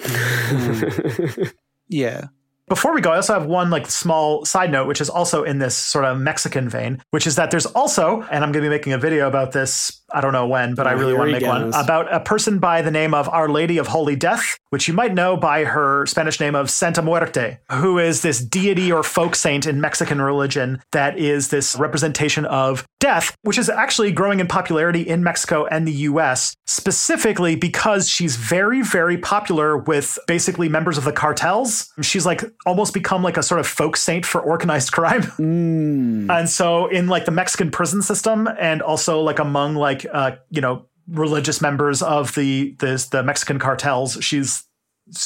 [1.88, 2.28] Yeah.
[2.68, 5.58] Before we go, I also have one like small side note, which is also in
[5.58, 8.74] this sort of Mexican vein, which is that there's also, and I'm going to be
[8.74, 10.02] making a video about this.
[10.12, 12.58] I don't know when, but I Oh, really want to make one about a person
[12.58, 16.06] by the name of Our Lady of Holy Death, which you might know by her
[16.06, 20.80] Spanish name of Santa Muerte, who is this deity or folk saint in Mexican religion
[20.92, 25.86] that is this representation of death, which is actually growing in popularity in Mexico and
[25.86, 31.92] the US, specifically because she's very, very popular with basically members of the cartels.
[32.02, 35.22] She's like almost become like a sort of folk saint for organized crime.
[35.38, 36.30] Mm.
[36.30, 40.60] And so in like the Mexican prison system and also like among like uh you
[40.60, 44.64] know religious members of the this the Mexican cartels she's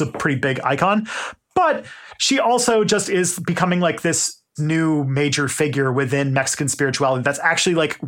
[0.01, 1.09] a pretty big icon.
[1.55, 1.85] But
[2.19, 7.75] she also just is becoming like this new major figure within Mexican spirituality that's actually
[7.75, 7.99] like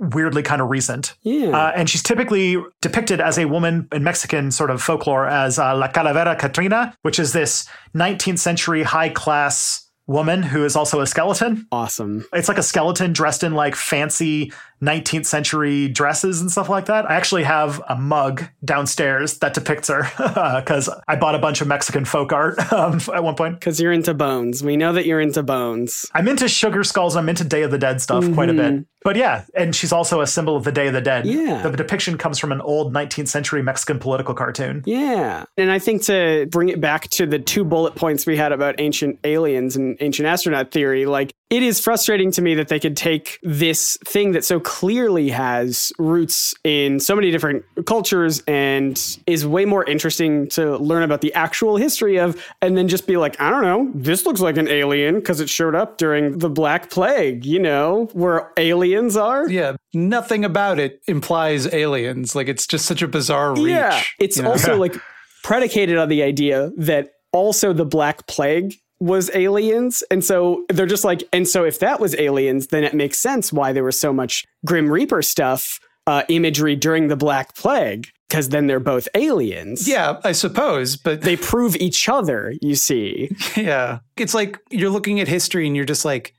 [0.00, 1.14] weirdly kind of recent.
[1.22, 1.48] Yeah.
[1.48, 5.74] Uh, and she's typically depicted as a woman in Mexican sort of folklore as uh,
[5.76, 11.06] La Calavera Catrina, which is this 19th century high class woman who is also a
[11.06, 11.66] skeleton.
[11.72, 12.26] awesome.
[12.34, 14.52] It's like a skeleton dressed in like fancy
[14.84, 17.10] 19th century dresses and stuff like that.
[17.10, 20.02] I actually have a mug downstairs that depicts her
[20.60, 23.58] because I bought a bunch of Mexican folk art um, at one point.
[23.58, 24.62] Because you're into bones.
[24.62, 26.06] We know that you're into bones.
[26.14, 27.16] I'm into sugar skulls.
[27.16, 28.84] I'm into Day of the Dead stuff quite a bit.
[29.04, 31.26] But yeah, and she's also a symbol of the Day of the Dead.
[31.26, 31.62] Yeah.
[31.62, 34.82] The depiction comes from an old 19th century Mexican political cartoon.
[34.86, 35.44] Yeah.
[35.58, 38.76] And I think to bring it back to the two bullet points we had about
[38.78, 42.96] ancient aliens and ancient astronaut theory, like it is frustrating to me that they could
[42.96, 49.46] take this thing that so clearly has roots in so many different cultures and is
[49.46, 53.40] way more interesting to learn about the actual history of, and then just be like,
[53.40, 56.90] I don't know, this looks like an alien because it showed up during the Black
[56.90, 59.48] Plague, you know, where aliens are.
[59.48, 62.34] Yeah, nothing about it implies aliens.
[62.34, 63.68] Like it's just such a bizarre reach.
[63.68, 64.50] Yeah, it's you know?
[64.50, 64.96] also like
[65.44, 68.74] predicated on the idea that also the Black Plague
[69.04, 70.02] was aliens.
[70.10, 73.52] And so they're just like, and so if that was aliens, then it makes sense
[73.52, 78.48] why there was so much Grim Reaper stuff, uh, imagery during the Black Plague, because
[78.48, 79.86] then they're both aliens.
[79.86, 83.30] yeah, I suppose, but They prove each other, you see.
[83.56, 86.34] yeah, it's like you're looking at history and you're just like,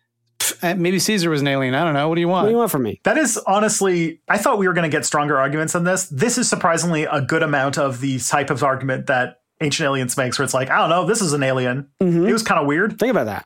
[0.63, 1.75] eh, maybe Caesar was an alien.
[1.75, 2.09] I don't know.
[2.09, 2.45] What do you want?
[2.45, 2.99] What do you want from me?
[3.03, 6.07] That is honestly, I thought we were going to get stronger arguments on this.
[6.09, 10.37] This is surprisingly a good amount of the type of argument that Ancient Aliens makes,
[10.37, 11.87] where it's like, I don't know, this is an alien.
[12.01, 12.27] Mhm.
[12.27, 12.99] It was kind of weird.
[12.99, 13.45] Think about that.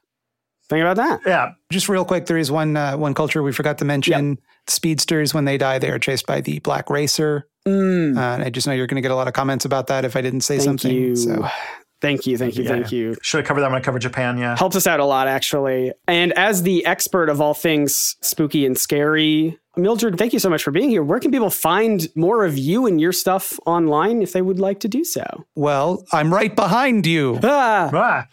[0.70, 1.22] Think about that.
[1.26, 1.51] Yeah.
[1.72, 4.38] Just real quick, there is one uh, one culture we forgot to mention.
[4.68, 7.47] Speedsters, when they die, they are chased by the black racer.
[7.68, 9.88] Mm, Uh, and I just know you're going to get a lot of comments about
[9.88, 10.91] that if I didn't say thank something.
[10.95, 11.16] you.
[11.16, 11.47] So
[12.01, 12.38] Thank you.
[12.38, 12.64] Thank you.
[12.64, 12.70] Yeah.
[12.70, 13.16] Thank you.
[13.22, 14.38] Should have covered that when I covered Japan.
[14.38, 14.55] Yeah.
[14.57, 18.78] helps us out a lot actually and as the expert of all things spooky and
[18.78, 22.58] scary mildred thank you so much for being here where can people find more of
[22.58, 25.24] you and your stuff online if they would like to do so
[25.56, 27.40] well, I'm right behind you.
[27.44, 28.28] ah, Ah,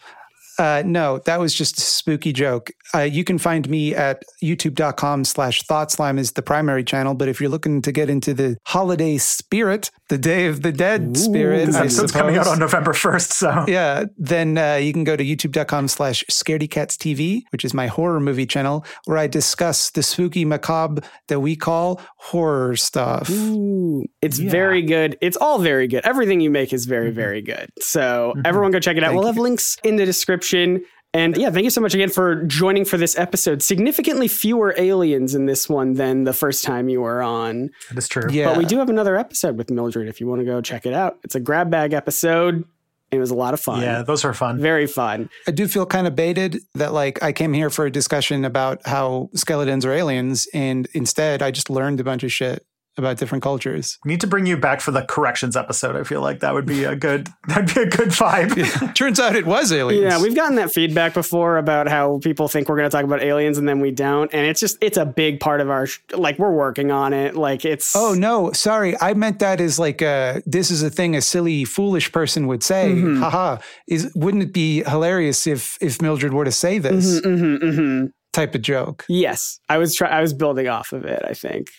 [0.59, 2.71] Uh, no, that was just a spooky joke.
[2.95, 7.13] Uh, you can find me at youtube.com slash thoughtslime is the primary channel.
[7.13, 11.17] But if you're looking to get into the holiday spirit, the Day of the Dead
[11.17, 13.31] spirit, this I episode's coming out on November 1st.
[13.37, 17.87] So yeah, then uh, you can go to youtube.com slash scaredycats TV, which is my
[17.87, 23.29] horror movie channel, where I discuss the spooky macabre that we call horror stuff.
[23.29, 24.49] Ooh, it's Yeah.
[24.51, 28.71] very good it's all very good everything you make is very very good so everyone
[28.71, 30.83] go check it out Thank we'll have links in the description
[31.17, 33.63] and yeah, thank you so much again for joining for this episode.
[33.63, 37.71] Significantly fewer aliens in this one than the first time you were on.
[37.89, 38.27] that is true.
[38.29, 38.49] Yeah.
[38.49, 40.93] But we do have another episode with Mildred if you want to go check it
[40.93, 41.17] out.
[41.23, 42.65] It's a grab bag episode.
[43.09, 43.81] It was a lot of fun.
[43.81, 44.59] Yeah, those are fun.
[44.59, 45.29] Very fun.
[45.47, 48.81] I do feel kind of baited that like I came here for a discussion about
[48.85, 52.63] how skeletons are aliens, and instead I just learned a bunch of shit
[52.97, 53.97] about different cultures.
[54.05, 55.95] We need to bring you back for the corrections episode.
[55.95, 58.93] I feel like that would be a good that'd be a good vibe.
[58.95, 60.03] Turns out it was aliens.
[60.03, 63.21] Yeah, we've gotten that feedback before about how people think we're going to talk about
[63.21, 64.33] aliens and then we don't.
[64.33, 67.35] And it's just, it's a big part of our, sh- like, we're working on it.
[67.35, 67.95] Like, it's.
[67.95, 68.95] Oh no, sorry.
[69.01, 72.63] I meant that as like uh this is a thing a silly, foolish person would
[72.63, 72.91] say.
[72.93, 73.19] Mhm.
[73.19, 73.57] Haha.
[73.87, 78.11] Is wouldn't it be hilarious if if Mildred were to say this Mhm, mhm, mhm.
[78.33, 79.05] type of joke?
[79.07, 79.59] Yes.
[79.69, 81.69] I was try- I was building off of it, I think.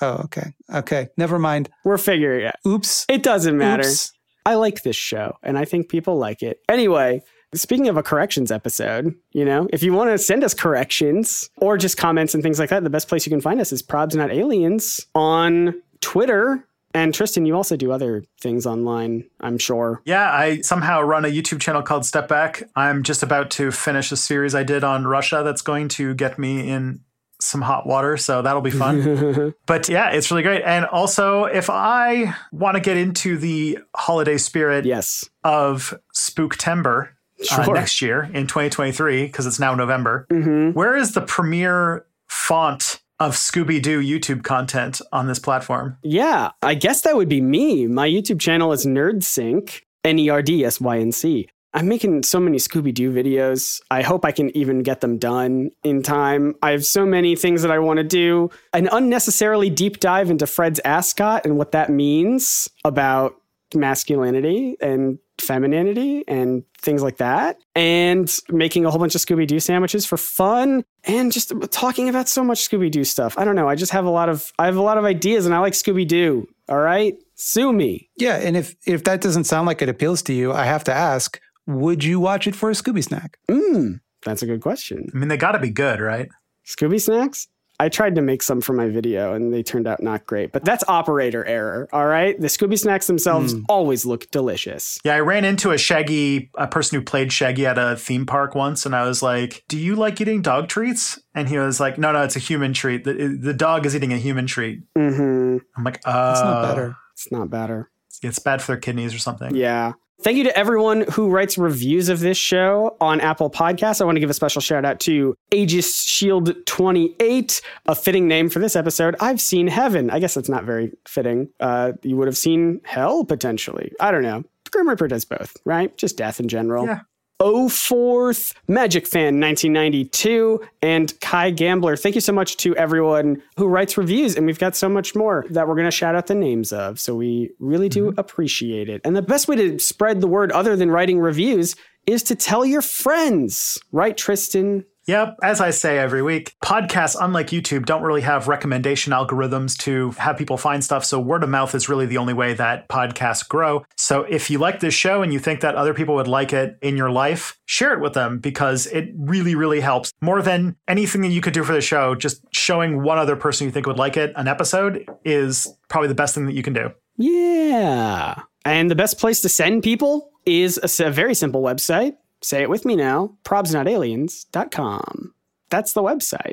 [0.00, 0.52] Oh, okay.
[0.72, 1.08] Okay.
[1.16, 1.70] Never mind.
[1.84, 2.56] We're figuring it.
[2.66, 3.06] Oops.
[3.08, 3.86] It doesn't matter.
[3.86, 4.12] Oops.
[4.46, 6.60] I like this show and I think people like it.
[6.68, 7.22] Anyway,
[7.54, 11.78] speaking of a corrections episode, you know, if you want to send us corrections or
[11.78, 14.14] just comments and things like that, the best place you can find us is Probs
[14.14, 16.66] Not Aliens on Twitter.
[16.96, 20.00] And Tristan, you also do other things online, I'm sure.
[20.04, 22.62] Yeah, I somehow run a YouTube channel called Step Back.
[22.76, 26.38] I'm just about to finish a series I did on Russia that's going to get
[26.38, 27.00] me in
[27.44, 29.54] some hot water, so that'll be fun.
[29.66, 30.62] but yeah, it's really great.
[30.62, 35.24] And also, if I want to get into the holiday spirit yes.
[35.42, 37.10] of Spooktember
[37.50, 43.00] uh, next year in 2023, because it's now November, hmm where is the premier font
[43.20, 45.98] of Scooby Doo YouTube content on this platform?
[46.02, 47.86] Yeah, I guess that would be me.
[47.86, 51.48] My YouTube channel is NerdSync, N E R D S Y N C.
[51.74, 53.80] I'm making so many Scooby Doo videos.
[53.90, 56.54] I hope I can even get them done in time.
[56.62, 58.50] I have so many things that I want to do.
[58.72, 63.34] An unnecessarily deep dive into Fred's ascot and what that means about
[63.74, 67.58] masculinity and femininity and things like that.
[67.74, 72.28] And making a whole bunch of Scooby Doo sandwiches for fun and just talking about
[72.28, 73.36] so much Scooby Doo stuff.
[73.36, 73.68] I don't know.
[73.68, 75.72] I just have a lot of I have a lot of ideas and I like
[75.72, 76.46] Scooby Doo.
[76.68, 77.16] All right?
[77.34, 78.08] Sue me.
[78.16, 80.94] Yeah, and if if that doesn't sound like it appeals to you, I have to
[80.94, 83.38] ask, would you watch it for a Scooby snack?
[83.50, 84.00] Mm.
[84.24, 85.10] That's a good question.
[85.14, 86.28] I mean, they got to be good, right?
[86.66, 87.48] Scooby snacks?
[87.80, 90.64] I tried to make some for my video and they turned out not great, but
[90.64, 91.88] that's operator error.
[91.92, 92.40] All right.
[92.40, 94.96] The Scooby snacks themselves always look delicious.
[95.04, 98.54] Yeah, I ran into a Shaggy, a person who played Shaggy at a theme park
[98.54, 101.98] once, and I was like, "Do you like eating dog treats?" And he was like,
[101.98, 103.02] "No, no, it's a human treat.
[103.02, 103.12] The,
[103.42, 105.58] the dog is eating a human treat." Mm-hmm.
[105.76, 106.96] I'm like, "Uh, It's not better.
[107.14, 107.90] It's not better.
[108.22, 109.94] It's bad for their kidneys or something." Yeah.
[110.22, 114.00] Thank you to everyone who writes reviews of this show on Apple Podcasts.
[114.00, 118.48] I want to give a special shout out to Aegis Shield 28, a fitting name
[118.48, 119.16] for this episode.
[119.20, 120.10] I've seen heaven.
[120.10, 121.48] I guess that's not very fitting.
[121.58, 123.92] Uh, you would have seen hell potentially.
[124.00, 124.44] I don't know.
[124.70, 125.96] Grim Reaper does both, right?
[125.96, 126.86] Just death in general.
[126.86, 127.00] Yeah.
[127.46, 131.94] Oh Fourth, Magic Fan 1992, and Kai Gambler.
[131.94, 135.44] Thank you so much to everyone who writes reviews, and we've got so much more
[135.50, 136.98] that we're going to shout out the names of.
[136.98, 138.18] So we really do mm-hmm.
[138.18, 139.02] appreciate it.
[139.04, 141.76] And the best way to spread the word, other than writing reviews,
[142.06, 144.86] is to tell your friends, right, Tristan?
[145.06, 145.36] Yep.
[145.42, 150.36] As I say every week, podcasts, unlike YouTube, don't really have recommendation algorithms to have
[150.36, 151.04] people find stuff.
[151.04, 153.84] So word of mouth is really the only way that podcasts grow.
[153.96, 156.78] So if you like this show and you think that other people would like it
[156.82, 160.12] in your life, share it with them because it really, really helps.
[160.20, 163.66] More than anything that you could do for the show, just showing one other person
[163.66, 166.72] you think would like it an episode is probably the best thing that you can
[166.72, 166.90] do.
[167.16, 168.40] Yeah.
[168.64, 172.16] And the best place to send people is a very simple website.
[172.44, 175.34] Say it with me now probsnotaliens.com.
[175.70, 176.52] That's the website.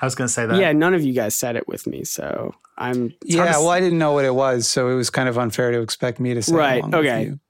[0.00, 0.58] I was going to say that.
[0.58, 3.98] Yeah, none of you guys said it with me, so I'm Yeah, well, I didn't
[3.98, 6.54] know what it was, so it was kind of unfair to expect me to say.
[6.54, 7.22] Right, along with okay.
[7.24, 7.40] you.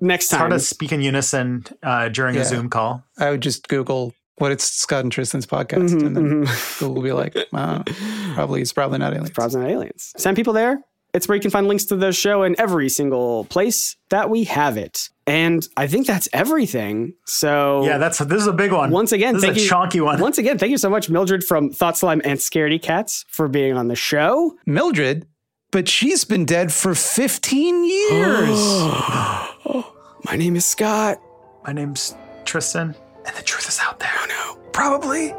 [0.00, 2.40] next It's hard to speak in unison uh, during Yeah.
[2.40, 3.04] a Zoom call.
[3.18, 6.78] I would just Google what it's Scott and Tristan's podcast, Mhm, and then mhm.
[6.78, 7.82] Google will be like, uh,
[8.34, 9.30] probably it's probably not aliens.
[9.32, 10.14] Probs Not Aliens.
[10.16, 10.80] Send people there.
[11.12, 14.44] It's where you can find links to the show in every single place that we
[14.44, 15.08] have it.
[15.26, 17.14] And I think that's everything.
[17.26, 18.90] So Yeah, that's this is a big one.
[18.90, 19.70] once again, this thank is a you.
[19.70, 20.20] chonky one.
[20.20, 23.76] Once again, thank you so much, Mildred from Thought Slime and Scaredy Cats, for being
[23.76, 24.56] on the show.
[24.66, 25.26] Mildred,
[25.70, 28.48] but she's been dead for 15 years.
[30.24, 31.18] My name is Scott.
[31.64, 32.14] My name's
[32.44, 32.94] Tristan,
[33.26, 34.10] and the truth is out there.
[34.20, 34.70] Oh no.
[34.72, 35.32] Probably.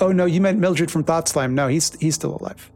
[0.00, 1.54] Oh no, you meant Mildred from Thought Slime.
[1.54, 2.70] No, he's he's still alive.